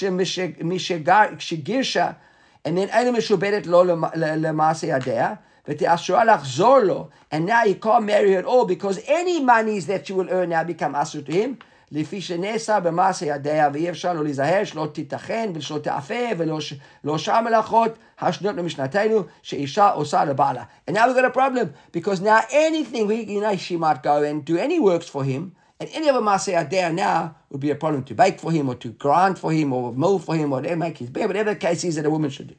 [1.38, 2.16] shigirsha
[2.64, 5.36] And then Elam Meshubedet Lo L'Masei Adeh.
[5.64, 7.10] But the Asura Lachzor Lo.
[7.32, 10.50] And now he can't marry her at all because any monies that you will earn
[10.50, 11.58] now become Asur to him.
[11.92, 16.14] לפי שנעשה במעשה ידיה, ואי אפשר לא להיזהר שלא תיתכן ושלא תאפה
[17.04, 20.62] ולא שאר מלאכות השניות למשנתנו שאישה עושה לבעלה.
[20.88, 24.22] And now we've got a problem, because now anything, we, you know, she might go
[24.22, 27.70] and do any works for him, and any of a Maseh there now would be
[27.70, 30.52] a problem to bake for him, or to grind for him, or mill for him,
[30.52, 32.56] or make his bed, whatever the case is that a woman should do.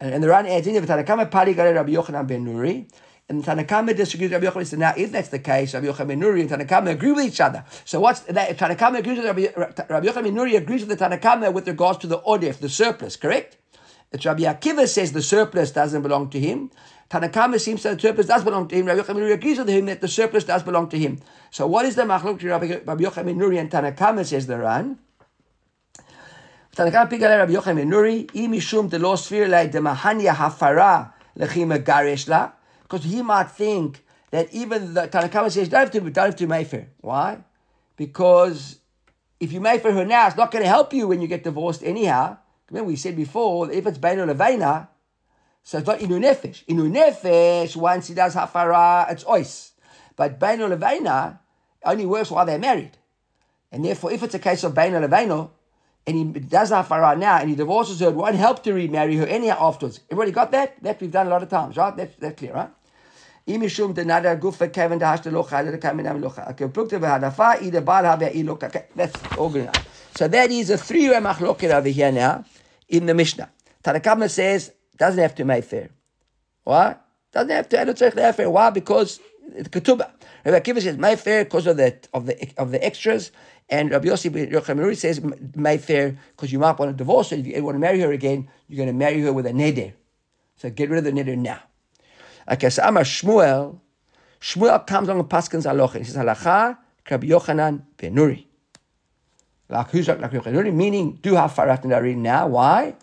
[0.00, 2.86] And, and the Ran adds in Rabbi Yochanan ben Nuri,
[3.28, 4.66] and Tanakama disagrees with Rabbi Yochanan.
[4.66, 7.40] So now, if that's the case, Rabbi Yochanan ben Nuri and Tanakama agree with each
[7.40, 7.64] other.
[7.84, 8.56] So what's that?
[8.56, 9.48] Tanakama agrees with Rabbi,
[9.88, 13.16] Rabbi Yochanan ben Nuri agrees with the Tanakama with regards to the odef, the surplus,
[13.16, 13.58] correct?
[14.10, 16.70] That Rabbi Akiva says the surplus doesn't belong to him.
[17.10, 18.86] Tanakama seems that the surplus does belong to him.
[18.86, 21.20] Rabbi Yochanan agrees with him that the surplus does belong to him.
[21.50, 24.98] So what is the machlok to Rabbi, Rabbi Yochanan Nuri and Tanakama says the Ran?
[26.74, 32.52] Tanakama pigale Rabbi Yochanan Nuri, imishum de lo sphere de mahanya hafara lechima garesh la
[32.88, 36.46] because he might think that even the Tanakama says don't have to don't have to
[36.46, 36.88] Mayfair.
[37.00, 37.38] Why?
[37.96, 38.78] Because
[39.40, 41.82] if you Mayfair her now, it's not going to help you when you get divorced
[41.82, 42.38] anyhow.
[42.70, 44.88] Remember we said before, if it's Bein Levena,
[45.62, 46.64] so it's not Inu Nefesh.
[46.66, 49.72] Inu Nefesh, once he does Hafara, it's Ois.
[50.16, 51.38] But Bein Levena
[51.84, 52.96] only works while they're married.
[53.70, 55.50] And therefore, if it's a case of Bein Levena,
[56.06, 59.26] and he does Hafara now, and he divorces her, it won't help to remarry her
[59.26, 60.00] anyhow afterwards.
[60.10, 60.82] Everybody got that?
[60.82, 61.94] That we've done a lot of times, right?
[61.96, 62.70] That's, that's clear, right?
[63.47, 66.43] אם משום דנדר גוף וכיוון דהשת לא חי לדקה מן המלוכה.
[66.45, 68.57] הכפלוגתא והעדפה היא דבעל הווה לא
[68.97, 69.81] That's organized.
[70.15, 72.45] So that is a three-way machloket over here now
[72.87, 73.49] in the Mishnah.
[73.83, 75.89] Tanakama says, doesn't have to make fair.
[76.63, 76.95] Why?
[77.31, 78.49] Doesn't have to, I don't say fair.
[78.49, 78.69] Why?
[78.69, 79.19] Because
[79.57, 80.11] the ketubah.
[80.45, 83.31] Rabbi Akiva says, make fair because of the, of the, of the extras.
[83.69, 85.21] And Rabbi Yossi Yochanan says,
[85.55, 87.37] make fair because you might want to divorce her.
[87.37, 89.93] If you want to marry her again, you're going to marry her with a neder.
[90.57, 91.59] So get rid of the neder now.
[92.48, 93.78] Like as Amar Shmuel,
[94.40, 95.98] Shmuel comes on the Paskin's halacha.
[95.98, 96.78] He says halacha
[97.10, 98.46] Rabbi Yochanan ben Nuri.
[99.68, 102.48] Like who's like Rabbi Yochanan Meaning, do have farat and now.
[102.48, 102.94] Why?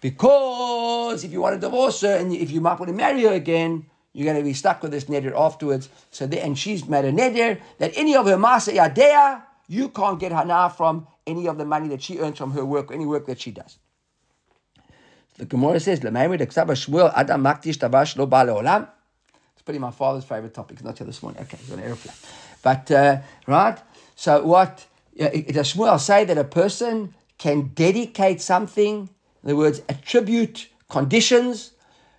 [0.00, 3.32] Because if you want to divorce her and if you might want to marry her
[3.32, 5.88] again, you're going to be stuck with this neder afterwards.
[6.10, 10.18] So the, and she's made a neder that any of her masa yadea, you can't
[10.18, 13.26] get hana from any of the money that she earns from her work, any work
[13.26, 13.78] that she does.
[15.40, 18.92] The Gemara says, "L'mayim de Shmuel Adam Maktish Tavash Lo Ba
[19.54, 20.84] It's pretty my father's favorite topic.
[20.84, 21.40] Not till this morning.
[21.40, 22.14] Okay, he's on an airplane.
[22.62, 23.78] But, uh, right?
[24.16, 29.08] So what, does Shmuel say that a person can dedicate something,
[29.42, 31.72] in other words, attribute conditions,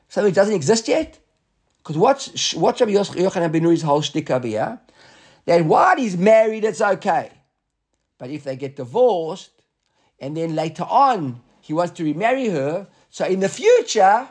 [0.09, 1.19] something that doesn't exist yet?
[1.77, 4.79] Because what's, what's Rabbi Yochanan ben whole shtick over here?
[5.45, 7.29] That while he's married, it's okay.
[8.17, 9.51] But if they get divorced,
[10.19, 14.27] and then later on he wants to remarry her, so in the future,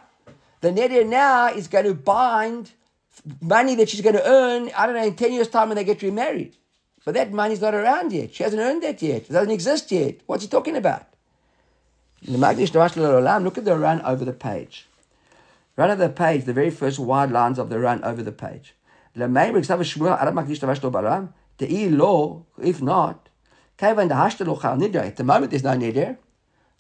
[0.62, 2.72] the neder now is going to bind
[3.40, 5.84] money that she's going to earn, I don't know, in 10 years' time when they
[5.84, 6.56] get remarried.
[7.04, 8.34] But that money's not around yet.
[8.34, 9.22] She hasn't earned that yet.
[9.22, 10.16] It doesn't exist yet.
[10.26, 11.06] What's he talking about?
[12.26, 14.86] Look at the Ran over the page.
[15.76, 18.74] Ran over the page, the very first wide lines of the Ran over the page.
[19.14, 19.30] If
[22.82, 23.28] not,
[23.82, 23.96] at
[25.16, 26.16] the moment there's no neder,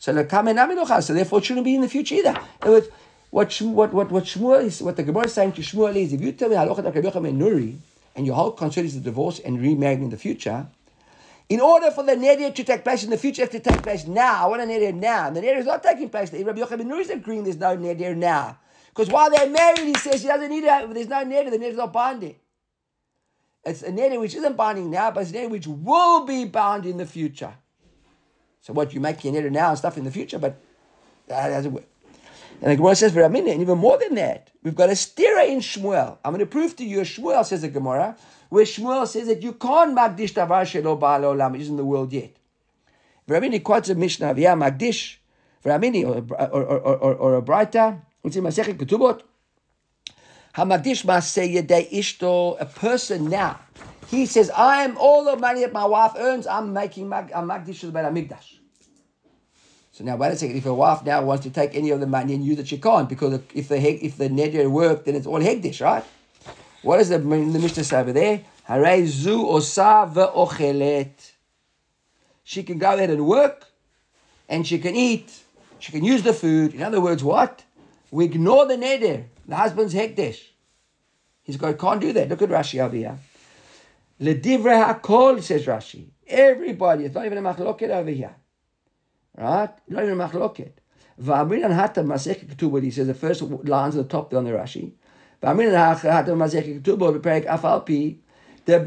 [0.00, 2.34] so so therefore it shouldn't be in the future either.
[3.30, 6.22] What, what, what, what Shmuel is, what the Gemara is saying to Shmuel is, if
[6.22, 7.76] you tell me halachat Rabbi Yochanan Nuri,
[8.16, 10.66] and your whole concern is the divorce and remarrying in the future,
[11.50, 13.82] in order for the neder to take place in the future, it has to take
[13.82, 14.44] place now.
[14.44, 15.26] I want a neder now.
[15.26, 16.32] And the neder is not taking place.
[16.32, 18.56] Rabbi Yochanan Nuri is agreeing there's no neder now.
[18.88, 20.94] Because while they're married, he says she doesn't need it.
[20.94, 21.50] There's no neder.
[21.50, 22.36] The neder is not binding.
[23.64, 26.86] It's a neder which isn't binding now, but it's a neder which will be bound
[26.86, 27.52] in the future.
[28.60, 30.60] So what, you make neder now and stuff in the future, but
[31.28, 31.84] that doesn't work.
[32.62, 34.92] And the Gemara says, for a minute, and even more than that, we've got a
[34.92, 36.18] stira in Shmuel.
[36.24, 38.16] I'm going to prove to you, a Shmuel says the Gemara,
[38.50, 42.12] where Shmuel says that you can't magdish davar shelo ba'al olam, is in the world
[42.12, 42.36] yet.
[43.26, 45.16] Ramini quotes a Mishnah, yeah, magdish,
[45.64, 46.18] Ramini, or,
[46.48, 49.22] or, or, or, a Braita, it's in Masechet Ketubot,
[50.54, 53.58] Hamagdish Maseh Yedei Ishto, a person now,
[54.10, 57.48] he says, I am all the money that my wife earns, I'm making, mag, I'm
[57.48, 58.58] magdish the Beit HaMikdash.
[59.92, 60.56] So now, wait a second.
[60.56, 62.78] If a wife now wants to take any of the money and use it, she
[62.78, 66.04] can't because if the if the neder worked, then it's all hegdish, right?
[66.82, 68.42] What does the, the Mishnah say over there?
[68.68, 71.32] Harei zu osa ve'ochelet.
[72.42, 73.66] She can go there and work,
[74.48, 75.42] and she can eat.
[75.78, 76.74] She can use the food.
[76.74, 77.62] In other words, what?
[78.10, 79.24] We ignore the neder.
[79.46, 80.40] The husband's hekdesh.
[81.42, 82.28] He's got can't do that.
[82.28, 83.18] Look at Rashi over here.
[84.20, 86.10] Ledivre hakol says Rashi.
[86.26, 87.06] Everybody.
[87.06, 88.36] It's not even a machloket over here.
[89.36, 89.70] Right?
[89.88, 90.72] Not even a machloket.
[91.20, 92.82] V'amrinan hata masechet ketubot.
[92.82, 94.92] He says the first lines at the top there on the Rashi.
[95.42, 98.18] V'amrinan hata masechet ketubot b'perek afalpi.
[98.66, 98.84] That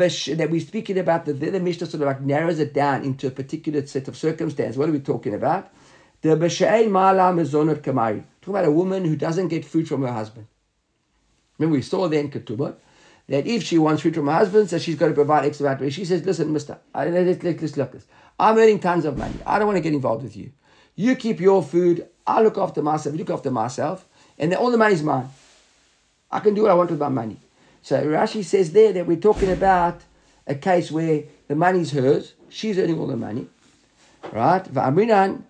[0.49, 3.85] we're speaking about, the, the Mishnah sort of like narrows it down into a particular
[3.87, 4.77] set of circumstances.
[4.77, 5.73] What are we talking about?
[6.21, 8.23] The b'she'ein ma'ala mezonot kamari.
[8.41, 10.45] Talking about a woman who doesn't get food from her husband.
[11.57, 12.75] Remember, we saw there in Ketubot
[13.29, 15.93] that if she wants food from her husband, so she's got to provide extra amount.
[15.93, 18.05] She says, "Listen, Mister, let's, let's look this.
[18.39, 19.35] I'm earning tons of money.
[19.45, 20.51] I don't want to get involved with you.
[20.95, 22.07] You keep your food.
[22.25, 23.15] I look after myself.
[23.15, 24.05] You look after myself.
[24.37, 25.29] And all the money's mine.
[26.31, 27.37] I can do what I want with my money.
[27.81, 30.01] So Rashi says there that we're talking about
[30.47, 32.33] a case where the money's hers.
[32.49, 33.47] She's earning all the money.
[34.31, 34.63] Right?
[34.63, 35.43] V'amrinan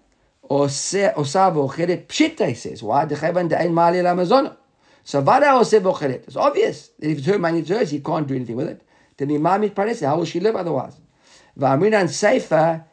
[0.49, 2.83] osavo cheret pshita, he says.
[2.83, 3.05] Why?
[3.05, 4.57] Dechevan de'en mali l'amazono.
[5.03, 6.23] So vada osavo cheret.
[6.27, 7.91] It's obvious that if it's her money, it's hers.
[7.91, 8.81] He can't do anything with it.
[9.17, 10.99] Then the imam is How will she live otherwise?
[11.57, 12.85] V'amrinan Seifa,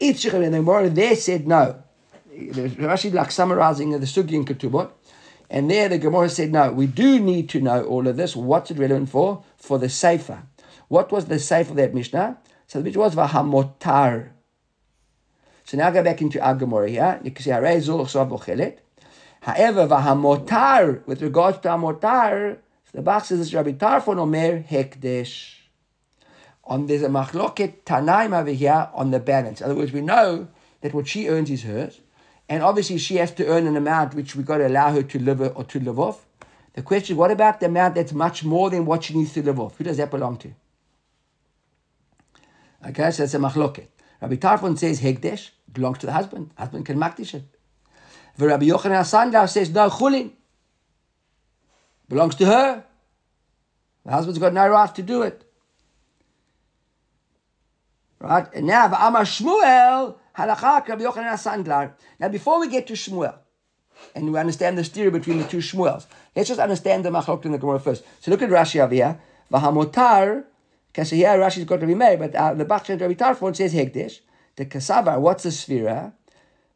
[0.00, 1.82] Itzchich, and the Gemara there said no.
[2.34, 4.90] Rashi like summarizing the Sugi in Ketubot.
[5.48, 8.34] And there the Gemara said, no, we do need to know all of this.
[8.34, 9.44] What's it relevant for?
[9.56, 10.42] For the Sefer.
[10.88, 12.38] What was the Sefer of that Mishnah?
[12.66, 14.30] So the Mishnah was Vahamotar.
[15.64, 17.20] So now go back into our Gemara here.
[19.44, 22.56] However, Vahamotar, with regards to Hamotar,
[22.92, 25.56] the Bach says Rabbi Tarfon Omer Hekdesh
[26.64, 29.60] on there's a machloket tanaim over here on the balance.
[29.60, 30.48] In other words, we know
[30.80, 32.00] that what she earns is hers,
[32.48, 35.18] and obviously she has to earn an amount which we've got to allow her to
[35.18, 36.24] live or to live off.
[36.72, 39.42] The question: is, What about the amount that's much more than what she needs to
[39.42, 39.76] live off?
[39.76, 40.54] Who does that belong to?
[42.88, 43.88] Okay, so that's a machloket.
[44.22, 46.50] Rabbi Tarfon says hegdesh belongs to the husband.
[46.56, 47.44] Husband can makdish it.
[48.38, 50.32] But Rabbi Yochanan Sandlar says no chulin
[52.08, 52.84] belongs to her.
[54.04, 55.44] The husband's got no right to do it.
[58.18, 58.46] Right?
[58.54, 61.92] And now, Amar Shmuel, Halachak Rabbi Yochanan Sandlar.
[62.18, 63.36] Now, before we get to Shmuel,
[64.14, 67.52] and we understand the steer between the two Shmuels, let's just understand the Machlok in
[67.52, 68.04] the Gemara first.
[68.20, 69.18] So look at Rashi Avia.
[69.52, 70.44] Vahamotar,
[70.92, 74.20] because here Rashi's got to be married, but uh, the Bachchan Rabbi Tarfon says Hegdish.
[74.56, 76.12] The Kasavar, what's the Sphira?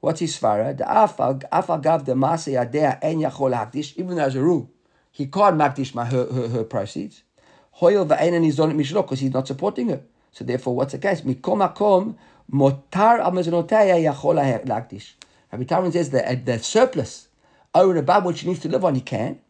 [0.01, 0.77] What's his Svara?
[0.77, 4.71] The Afag, Afagav the Masi Adea En Yachol Hakdish, even as a rule,
[5.11, 7.25] he can't Makdish her, her, her proceeds.
[7.81, 10.01] Hoyel Va'enan is on Mishlok because he's not supporting her.
[10.31, 11.23] So therefore, what's the case?
[11.23, 12.17] Mikom akom
[12.53, 15.15] motar amazonotaya yachola lakdish.
[15.51, 17.27] Rabbi Tarfon says that the surplus
[17.75, 19.41] over and above what she needs to live on, he can.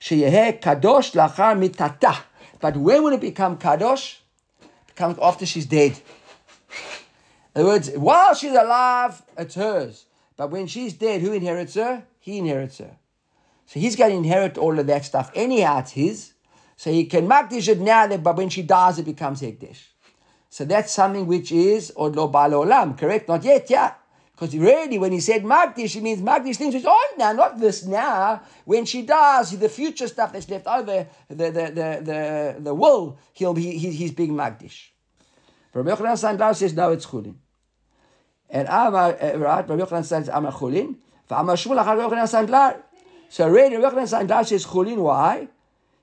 [0.00, 2.22] Sheyeh kadosh lachar mitata.
[2.60, 4.18] But when will it become kadosh?
[4.60, 5.98] It comes after she's dead.
[7.54, 10.06] In other words, while she's alive, it's hers.
[10.36, 12.04] But when she's dead, who inherits her?
[12.18, 12.96] He inherits her.
[13.66, 15.30] So he's going to inherit all of that stuff.
[15.34, 16.32] Anyhow, it's his.
[16.76, 19.78] So he can makdish it now, but when she dies, it becomes hekdesh.
[20.50, 23.28] So that's something which is od lo olam, correct?
[23.28, 23.94] Not yet, yeah.
[24.34, 27.84] Because really, when he said Magdish, he means Magdish things which on now, not this
[27.84, 28.42] now.
[28.64, 33.16] When she dies, the future stuff that's left over, the the the the, the will,
[33.32, 34.88] he'll be he, he's being Magdish.
[35.72, 37.36] Rabbi Yochanan says no, it's Chulin.
[38.49, 40.95] And Amar uh, right, Rabbi Yochanan says Amar Chulin.
[41.29, 42.77] Amar Shmuel Rabbi Yochanan Sandlar.
[43.29, 44.97] So really, Rabbi Yochanan Sandlar says Chulin.
[44.97, 45.47] Why?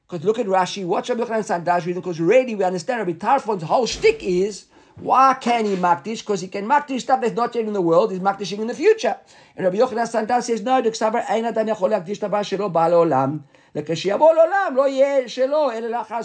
[0.08, 0.84] Because look at Rashi.
[0.84, 2.02] Watch Rabbi Yochanan Sandlar reading.
[2.02, 4.66] Because really, we understand Rabbi Tarfon's whole shtick is
[4.98, 6.20] why can he makdish?
[6.20, 8.12] Because he can makdish stuff that's not yet in the world.
[8.12, 9.16] He's makdishing in the future.
[9.54, 13.38] And Rabbi Yochanan Santan says, no, דכסבר אין אדם יכול להקדיש דבר שלא בא לעולם.
[13.74, 16.20] לכשיבוא לעולם לא יהיה שלו, אלא לאחר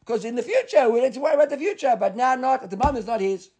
[0.00, 2.70] Because in the future, we need to worry about the future, but now not, at
[2.70, 3.50] the moment it's not his.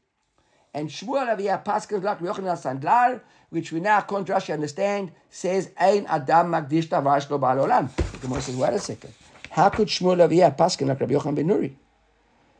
[0.73, 6.05] And Shmuel Aviyah Pascal like Yochanan Sandlar, which we now, according to understand, says, Ein
[6.07, 7.93] Adam Magdish Davar Shlo Baal Olam.
[7.95, 9.13] The Gemara says, wait a second.
[9.49, 11.73] How could Shmuel Aviyah Pascal like Rabbi Yochanan Ben Nuri?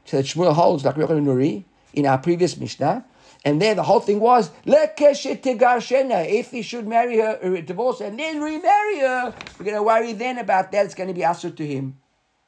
[0.04, 3.06] So that Shmuel holds like Rabbi Yochanan Ben Nuri, in our previous Mishnah.
[3.43, 8.19] And there the whole thing was, if he should marry her, or divorce her, and
[8.19, 10.86] then remarry her, we're going to worry then about that.
[10.86, 11.97] It's going to be answered to him.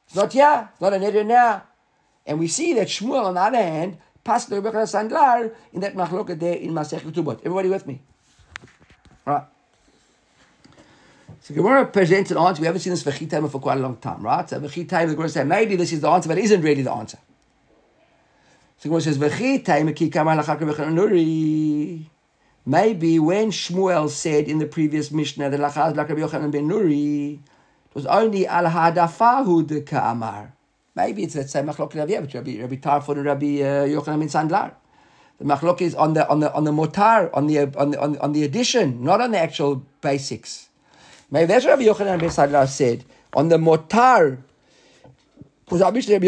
[0.06, 1.64] It's not yeah, not an neder now.
[2.26, 6.38] And we see that Shmuel, on the other hand, the Rebbe Sandlar in that machloket
[6.40, 7.38] there in Masech Ketubot.
[7.40, 8.00] Everybody with me?
[9.26, 9.44] Right.
[11.40, 12.60] So Gemara presents an answer.
[12.60, 14.48] We haven't seen this Vechitayim for quite a long time, right?
[14.48, 16.92] So Vechitayim, the Gemara says, maybe this is the answer, but it isn't really the
[16.92, 17.18] answer.
[18.78, 22.06] So Gemara says, Vechitayim ki nuri.
[22.66, 27.94] Maybe when Shmuel said in the previous Mishnah that Lachaz Rabbi Yochanan ben Nuri, it
[27.94, 30.54] was only al hadafahu de ka'amar.
[30.94, 34.74] Maybe it's that same machlok Rabbi Rabbi Rabbi Tarfon and Rabbi uh, Yochanan ben Sandlar.
[35.38, 38.16] The machlok is on the on the on the motar on the on the on,
[38.18, 40.68] on the addition, not on the actual basics.
[41.30, 44.38] Maybe that's what Rabbi Yochanan ben Sandlar said on the motar
[45.70, 46.18] Maybe the,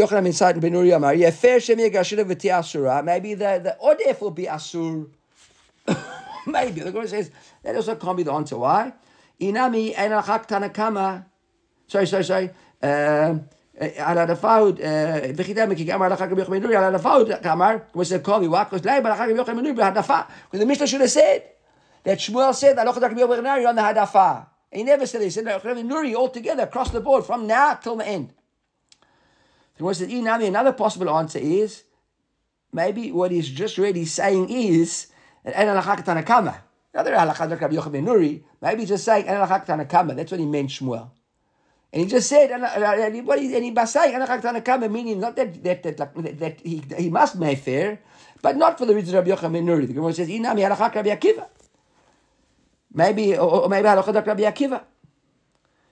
[3.63, 5.09] the odef will be asur.
[6.47, 6.81] Maybe.
[6.81, 7.31] The Gemara says
[7.63, 8.57] that also can't be the answer.
[8.57, 8.95] Why?
[9.39, 11.27] Inami enachak tanakama.
[11.87, 12.51] Sorry, sorry, sorry.
[13.98, 14.76] על הדפאות,
[15.36, 18.74] וחידה מכיגם על אחר כך ביוחד מנורי, על הדפאות כאמר, כמו שזה call me, why?
[18.74, 20.20] Because למה אחר כך ביוחד מנורי בהדפה.
[20.52, 21.42] Because the Mishnah should have said
[22.04, 24.46] that Shmuel said, על אחר כך ביוחד מנורי on the hadafa.
[24.74, 25.26] He never said it.
[25.26, 28.32] He said, Nuri altogether, across the board, from now till the end.
[29.76, 31.84] The Gemara says, another possible answer is
[32.72, 35.08] maybe what he's just really saying is
[35.44, 35.60] maybe
[38.80, 41.10] he's just saying that's what he meant Shmuel.
[41.97, 46.61] And he just said, he, and he was saying, meaning not that that that, that,
[46.61, 48.01] he, he must make fair,
[48.43, 49.87] but not for the reason of Rabbi Yochanan Nuri.
[49.87, 51.47] The Gemara says, Inami halachak Rabbi Akiva.
[52.93, 54.83] Maybe, or, maybe halachak Rabbi Akiva.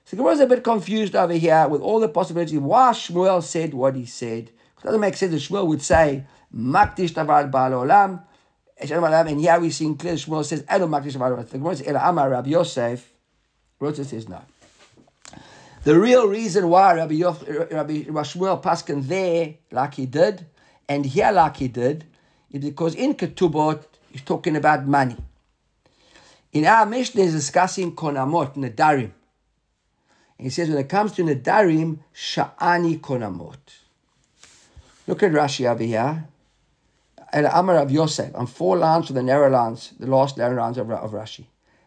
[0.04, 3.42] So the Gemara is a bit confused over here with all the possibilities why Shmuel
[3.42, 4.50] said what he said.
[4.50, 8.22] It doesn't make sense that Shmuel would say, Maktish Tavad Baal Olam,
[8.76, 11.48] and here we see in clear Shmuel says, Elo Maktish Tavad Olam.
[11.48, 13.10] The Gemara says, Ela Amar Rabbi Yosef.
[13.80, 14.42] Rota says no.
[15.84, 20.46] The real reason why Rabbi, Yof, Rabbi, Rabbi Shmuel Paskin there like he did,
[20.88, 22.06] and here like he did,
[22.50, 25.18] is because in Ketubot, he's talking about money.
[26.54, 29.10] In our Mishnah, he's discussing konamot, nadarim.
[30.38, 33.58] And he says when it comes to Nadarim, Sha'ani Konamot.
[35.06, 36.28] Look at Rashi over here.
[37.32, 40.78] And Amar of Yosef, on four lines of the narrow lines, the last narrow lines
[40.78, 41.44] of, of Rashi.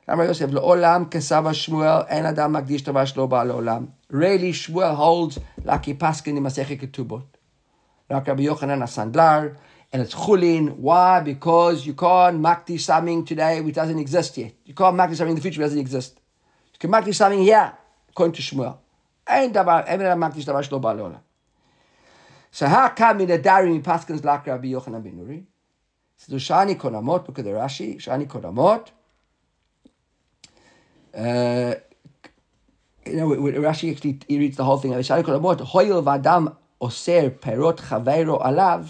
[0.09, 5.85] Amar Yosef, Le'olam kesava Shmuel, en adam magdish tavash lo ba'al Really, Shmuel holds like
[5.85, 7.25] he paskin in Masechet Ketubot.
[8.11, 9.57] Like Rabbi Yochanan Asandlar,
[9.93, 10.77] and it's chulin.
[10.77, 11.21] Why?
[11.21, 14.55] Because you can't makdish something today which doesn't exist yet.
[14.65, 16.21] You can't makdish something in the future which doesn't exist.
[16.73, 17.73] You can makdish something here
[18.11, 18.79] according to Shmuel.
[19.27, 21.21] אין דבר, אין בן אדם דבר שלא בא לעולם.
[22.51, 25.45] So how come in the Dari in Paskins like Rabbi Yochanan ben Nuri?
[26.19, 28.89] So the Shani Konamot, look at the Rashi, Shani Konamot.
[31.18, 31.74] uh,
[33.08, 34.92] you know, Rashi actually he reads the whole thing.
[34.92, 38.90] Hoyel vadam oser perot chaveiro alav,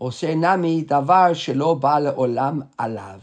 [0.00, 3.20] oser nami davar shelo ba olam alav.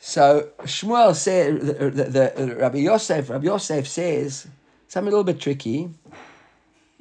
[0.00, 4.46] So Shmuel said, the, the, the, Rabbi Yosef, Rabbi Yosef says
[4.88, 5.90] something a little bit tricky.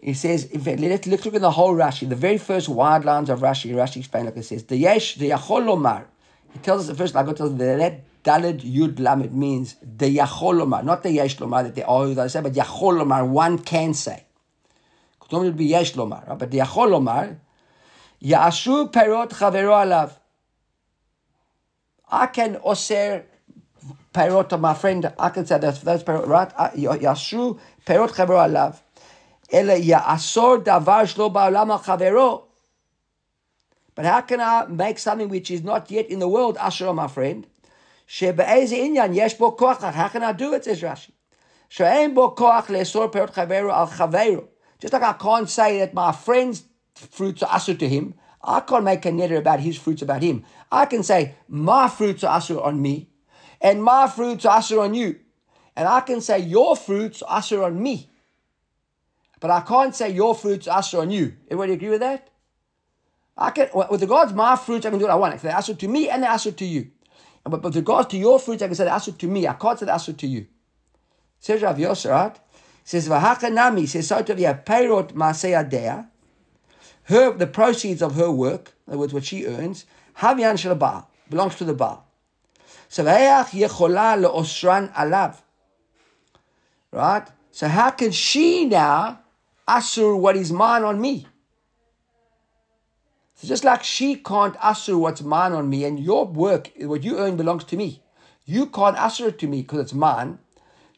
[0.02, 3.40] He says, let's, let's look at the whole Rashi, the very first wide lines of
[3.40, 3.74] Rashi.
[3.74, 6.06] Rashi explains like it says, the yesh, the yachol lomar.
[6.58, 10.84] He tells us the first Lago tells us that Dalid Yud Lamed means the Yacholomar,
[10.84, 14.26] not the Yeshlomar that they always say, but Yacholomar, one can say.
[15.22, 17.38] Kutom would be Yeshlomar, but the Yacholomar,
[18.22, 20.14] Yashu Perot Chavero Alav.
[22.10, 23.26] I can oser
[24.14, 25.14] perot of my friend.
[25.20, 26.50] I can say that's that's perot right.
[26.76, 28.78] Yashu perot chavero alav.
[29.52, 32.47] Ele ya'asor davar shlo Baalama ha'chavero.
[33.97, 37.09] But how can I make something which is not yet in the world, Asher, my
[37.09, 37.47] friend?
[38.07, 41.13] שבאיזה עניין יש בו כוח, how can I do it, says Rashi?
[41.69, 44.45] שאין בו כוח לאסור פירות חברו על חברו.
[44.79, 48.85] Just like I can't say that my friend's fruits are asur to him, I can't
[48.85, 50.45] make a neder about his fruits about him.
[50.71, 53.09] I can say, my fruits are asur on me,
[53.61, 55.21] and my fruits are asur on you.
[55.77, 58.11] And I can say, your fruits are asur on me.
[59.41, 61.35] But I can't say your fruits are asur on you.
[61.49, 62.29] Everybody agree with that?
[63.38, 65.40] I can, with regards to my fruits, I can do what I want.
[65.40, 66.90] They're asur to me and they're asur to you.
[67.44, 69.48] But with regards to your fruits, I can say the to me.
[69.48, 70.48] I can't say the to you.
[71.40, 72.38] Says Rav Yosef, right?
[72.84, 73.88] Says Vahakanami.
[73.88, 76.08] Says so to be a peirot maseyadea.
[77.04, 79.86] Her the proceeds of her work, in other words, what she earns,
[80.18, 82.02] havyan shalabah belongs to the bar.
[82.90, 85.38] So leosran alav.
[86.92, 87.28] Right.
[87.52, 89.20] So how can she now
[89.68, 91.28] asur what is mine on me?
[93.38, 97.20] So just like she can't asur what's mine on me, and your work, what you
[97.20, 98.02] earn, belongs to me.
[98.46, 100.40] You can't asur it to me because it's mine.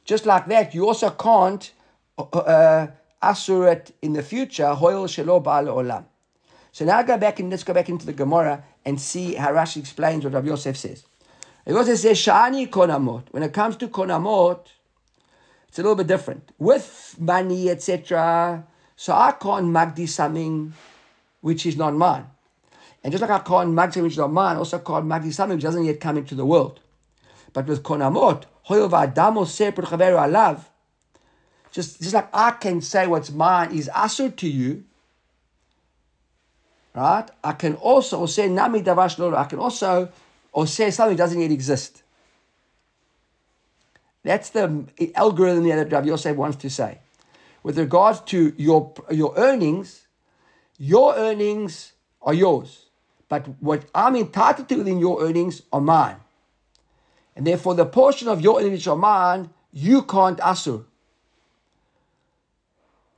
[0.06, 1.70] Just like that, you also can't
[2.18, 2.88] uh,
[3.22, 4.74] asur it in the future.
[4.74, 6.06] Hoil shelo olam.
[6.72, 9.78] So now go back and let's go back into the Gemara and see how Rashi
[9.78, 11.04] explains what Rav Yosef says.
[11.68, 13.24] Rav Yosef says shani konamot.
[13.32, 14.62] When it comes to konamot,
[15.68, 16.54] it's a little bit different.
[16.58, 18.66] With money, etc.
[18.96, 20.74] So I can't magdi something
[21.42, 22.26] which is not mine.
[23.04, 25.64] And just like I can't magdi which is not mine, also can't magdi something which
[25.64, 26.80] doesn't yet come into the world.
[27.54, 30.66] But with konamot, alav,
[31.72, 34.84] just, just like I can say what's mine is asur to you,
[36.96, 37.30] right?
[37.44, 40.10] I can also say nami davash I can also
[40.52, 42.04] or say something doesn't yet exist.
[44.24, 44.86] That's the
[45.16, 47.00] algorithm that Rav Yosef wants to say.
[47.64, 50.08] With regards to your, your earnings,
[50.80, 52.86] your earnings are yours.
[53.28, 56.16] But what I'm entitled to within your earnings are mine.
[57.36, 60.86] And therefore, the portion of your earnings which are mine, you can't asur.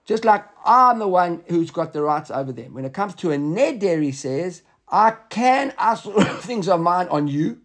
[0.05, 2.73] Just like I'm the one who's got the rights over them.
[2.73, 7.27] When it comes to a neder, he says, I can asur things of mine on
[7.27, 7.61] you.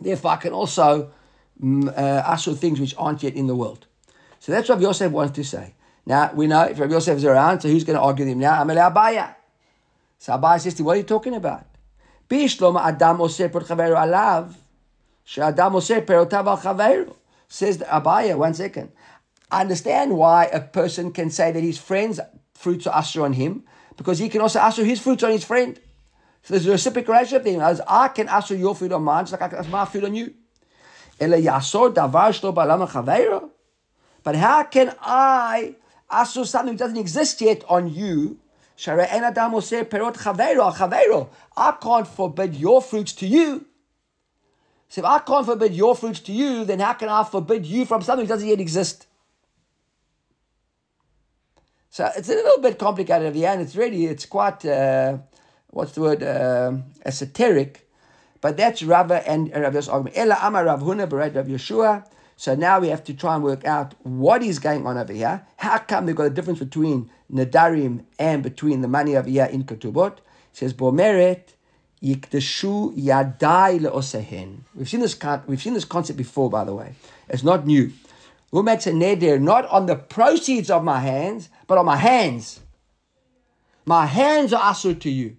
[0.00, 1.12] Therefore, I can also
[1.62, 3.86] mm, uh, asur things which aren't yet in the world.
[4.38, 5.74] So that's what Yosef wants to say.
[6.04, 8.40] Now, we know if Rabbi Yosef is around, so who's going to argue with him
[8.40, 8.60] now?
[8.60, 9.36] Amel Abaya.
[10.18, 11.64] So Abaya says to what are you talking about?
[12.28, 14.54] Bishlom Adam Oseh Perot Chaveru Alav.
[15.26, 17.14] Shadam Oseh Perotav Al Chaveru.
[17.48, 18.90] Says Abaya, one second.
[19.50, 22.18] I understand why a person can say that his friend's
[22.54, 23.64] fruits are asur on him,
[23.96, 25.78] because he can also asur his fruits on his friend.
[26.42, 27.46] So there's a reciprocal relationship.
[27.60, 30.04] As I can asur your food on mine, just like I can asur my food
[30.04, 30.34] on you.
[34.24, 35.74] But how can I
[36.12, 38.38] asur something doesn't exist yet on you?
[41.56, 43.66] I can't forbid your fruits to you.
[44.88, 47.84] So if I can't forbid your fruits to you, then how can I forbid you
[47.86, 49.06] from something that doesn't yet exist?
[51.90, 53.62] So it's a little bit complicated at the end.
[53.62, 55.18] It's really, it's quite, uh,
[55.68, 56.72] what's the word, uh,
[57.04, 57.88] esoteric.
[58.40, 60.16] But that's Rava and Rav's argument.
[60.42, 62.04] Amar Rav Huna Rav Yeshua.
[62.42, 65.46] So now we have to try and work out what is going on over here.
[65.58, 69.62] How come they've got a difference between Nadarim and between the money over here in
[69.62, 70.14] Ketubot?
[70.16, 71.54] It says, Bomeret
[72.02, 74.62] Yikdeshu Yadai Le'osehen.
[74.74, 75.16] We've seen this
[75.46, 76.96] we've seen this concept before, by the way.
[77.28, 77.92] It's not new.
[78.50, 82.58] Who makes a neder not on the proceeds of my hands, but on my hands.
[83.86, 85.36] My hands are asur to you.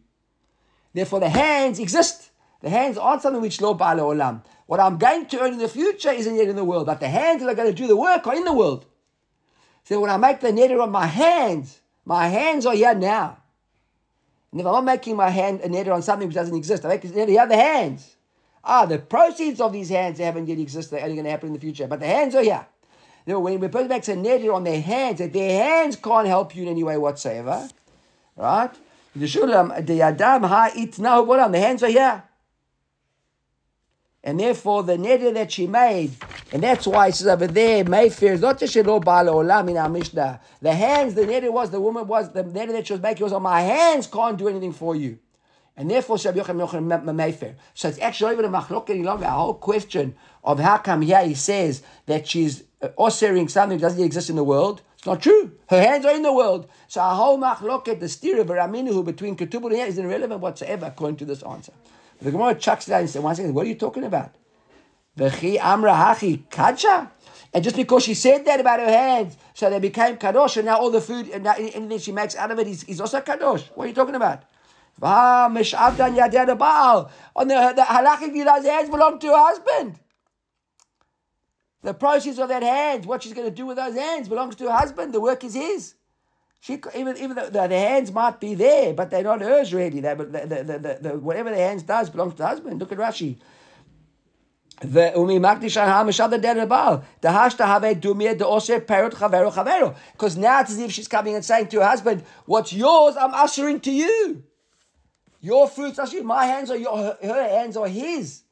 [0.93, 2.29] Therefore, the hands exist.
[2.61, 4.41] The hands aren't something which lo ba'ala olam.
[4.65, 7.09] What I'm going to earn in the future isn't yet in the world, but the
[7.09, 8.85] hands that are going to do the work are in the world.
[9.83, 13.37] So when I make the neder on my hands, my hands are here now.
[14.51, 16.89] And if I'm not making my hand a neder on something which doesn't exist, I
[16.89, 18.15] make neder here, the other hands.
[18.63, 21.53] Ah, the proceeds of these hands haven't yet existed, they're only going to happen in
[21.53, 22.65] the future, but the hands are here.
[23.25, 26.55] Know, when a person makes a neder on their hands, that their hands can't help
[26.55, 27.69] you in any way whatsoever,
[28.35, 28.71] right?
[29.15, 29.27] On the
[31.59, 32.23] hands are here.
[34.25, 36.11] And therefore, the neder that she made,
[36.53, 39.77] and that's why it says over there, Mayfair is not just Shelo Baal Olam in
[39.77, 40.39] our Mishnah.
[40.61, 43.33] The hands, the neder was, the woman was, the neder that she was making was
[43.33, 45.19] on my hands can't do anything for you.
[45.75, 47.55] And therefore, Rabbi Yochanan Mefer.
[47.73, 49.25] So it's actually even a machlok any longer.
[49.25, 53.87] A whole question of how come here he says that she's uh, offering something that
[53.87, 54.83] doesn't exist in the world.
[54.95, 55.51] It's not true.
[55.69, 56.69] Her hands are in the world.
[56.87, 61.17] So a whole machlok the steer of Raminu between Ketubah and is irrelevant whatsoever according
[61.17, 61.73] to this answer.
[62.23, 64.33] The Gemara chucks it out and says, one second, what are you talking about?
[65.17, 67.11] V'chi amra hachi kadsha?
[67.53, 70.77] And just because she said that about her hands, so they became kadosh, and now
[70.77, 73.67] all the food, and now anything she makes out of it is, is also kadosh.
[73.75, 74.43] What are you talking about?
[75.01, 75.63] On the,
[77.75, 79.99] the halachically, those hands belong to her husband.
[81.81, 84.63] The process of that hands, what she's going to do with those hands, belongs to
[84.65, 85.13] her husband.
[85.13, 85.95] The work is his.
[86.63, 89.99] She even even though the, the hands might be there, but they're not hers really.
[89.99, 92.79] They, the, the, the, the, whatever the hands does belongs to the husband.
[92.79, 93.35] Look at Rashi.
[94.79, 97.03] The Umi Mahdi Shannam ishad the dadabal.
[100.13, 103.33] Because now it's as if she's coming and saying to her husband, What's yours, I'm
[103.33, 104.43] ushering to you.
[105.41, 108.43] Your fruits, actually, my hands are your, her hands are his.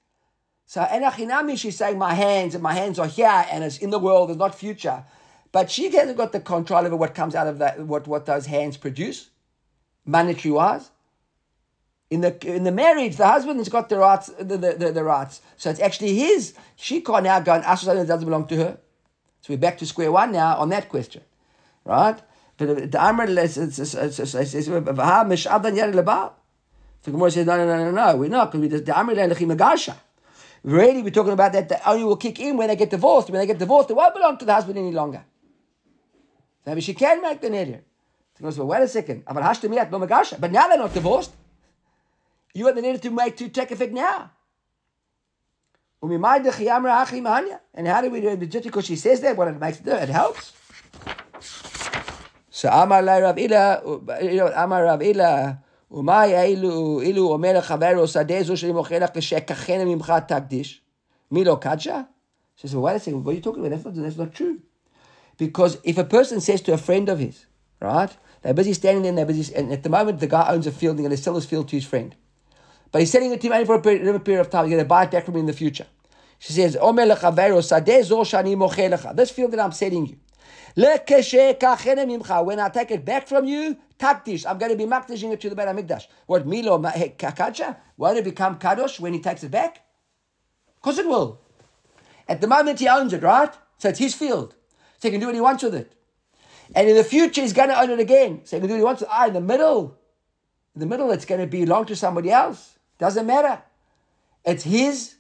[0.66, 4.00] So Enachinami, she's saying, My hands and my hands are here and it's in the
[4.00, 5.06] world, it's not future.
[5.52, 8.46] But she hasn't got the control over what comes out of that, what, what those
[8.46, 9.30] hands produce,
[10.06, 10.92] monetary wise.
[12.10, 15.04] In the in the marriage, the husband has got the rights, the, the, the, the
[15.04, 15.42] rights.
[15.58, 16.54] So it's actually his.
[16.76, 18.78] She can't now go and ask something that doesn't belong to her.
[19.42, 21.22] So we're back to square one now on that question.
[21.86, 22.20] Right?
[22.58, 23.78] But the Amr says,
[27.04, 29.98] the Gemara says, no, no, no, no, no, we're not, because the Amr Magasha.
[30.64, 33.32] Really, we're talking about that the only will kick in when they get divorced.
[33.32, 35.24] When they get divorced, it won't belong to the husband any longer.
[36.65, 37.81] So maybe she can make the neder.
[38.37, 39.25] So goes, well, wait a second.
[39.27, 41.33] But now they're not divorced.
[42.55, 44.31] You have the neder to make to take effect now.
[46.03, 48.51] And how do we do it?
[48.51, 49.93] Just because she says that, what it makes it do?
[49.93, 50.53] It helps.
[52.51, 53.83] So Amar Rav Ila,
[54.55, 55.57] Amar Rav Ila,
[55.91, 60.81] ומה אילו, אילו אומר לחברו, שדה זו שאני מוכר לך ושכחנה ממך תקדיש?
[61.31, 62.01] מי לא קדשה?
[62.57, 63.83] She says, well, wait a second, what are you talking about?
[63.83, 64.59] That's not, that's not true.
[65.42, 67.48] Because if a person says to a friend of his,
[67.80, 70.72] right, they're busy standing there, they're busy, and at the moment the guy owns a
[70.72, 72.16] field, and to sell his field to his friend.
[72.92, 74.84] But he's selling it to him only for a period, period of time, he's going
[74.84, 75.88] to buy it back from him in the future.
[76.38, 76.82] She says, This
[79.32, 80.18] field that I'm selling you.
[80.76, 84.46] When I take it back from you, takdish.
[84.48, 86.06] I'm going to be makdishing it to the Beit Hamikdash.
[86.28, 87.78] What milo kakacha?
[87.98, 89.84] Won't it become kadosh when he takes it back?
[90.76, 91.42] Because it will.
[92.28, 93.52] At the moment he owns it, right?
[93.80, 94.54] So it's his field.
[95.02, 95.94] So he can do what he wants with it.
[96.76, 98.42] And in the future he's going to own it again.
[98.44, 99.04] So he can do what he wants.
[99.10, 99.98] Ah, in the middle,
[100.76, 102.78] in the middle it's going to belong to somebody else.
[103.00, 103.62] Doesn't matter.
[104.46, 105.16] It's his.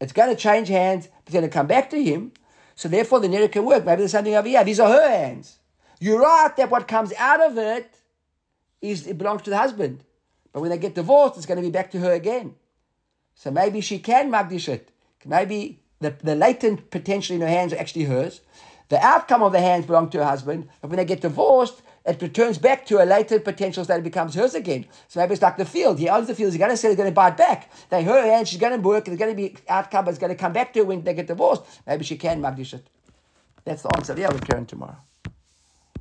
[0.00, 1.08] It's going to change hands.
[1.22, 2.32] It's going to come back to him.
[2.74, 3.84] So therefore the neder can work.
[3.84, 4.64] Maybe there's something over here.
[4.64, 5.58] These are her hands.
[5.98, 7.94] You're right that what comes out of it
[8.80, 10.04] is it belongs to the husband.
[10.52, 12.56] But when they get divorced, it's going to be back to her again.
[13.34, 14.90] So maybe she can magdish it.
[15.24, 18.40] Maybe the, the latent potential in her hands are actually hers.
[18.88, 20.68] The outcome of the hands belong to her husband.
[20.80, 24.34] But when they get divorced, it returns back to a latent potential that it becomes
[24.34, 24.86] hers again.
[25.08, 25.98] So maybe it's like the field.
[25.98, 26.52] He owns the field.
[26.52, 26.90] He's going to sell.
[26.90, 27.70] He's going to buy it back.
[27.88, 29.06] They her and she's going to work.
[29.06, 30.08] There's going to be outcome.
[30.08, 31.62] It's going to come back to her when they get divorced.
[31.86, 32.86] Maybe she can magdish it.
[33.64, 34.14] That's the answer.
[34.18, 34.96] Yeah, we're tomorrow.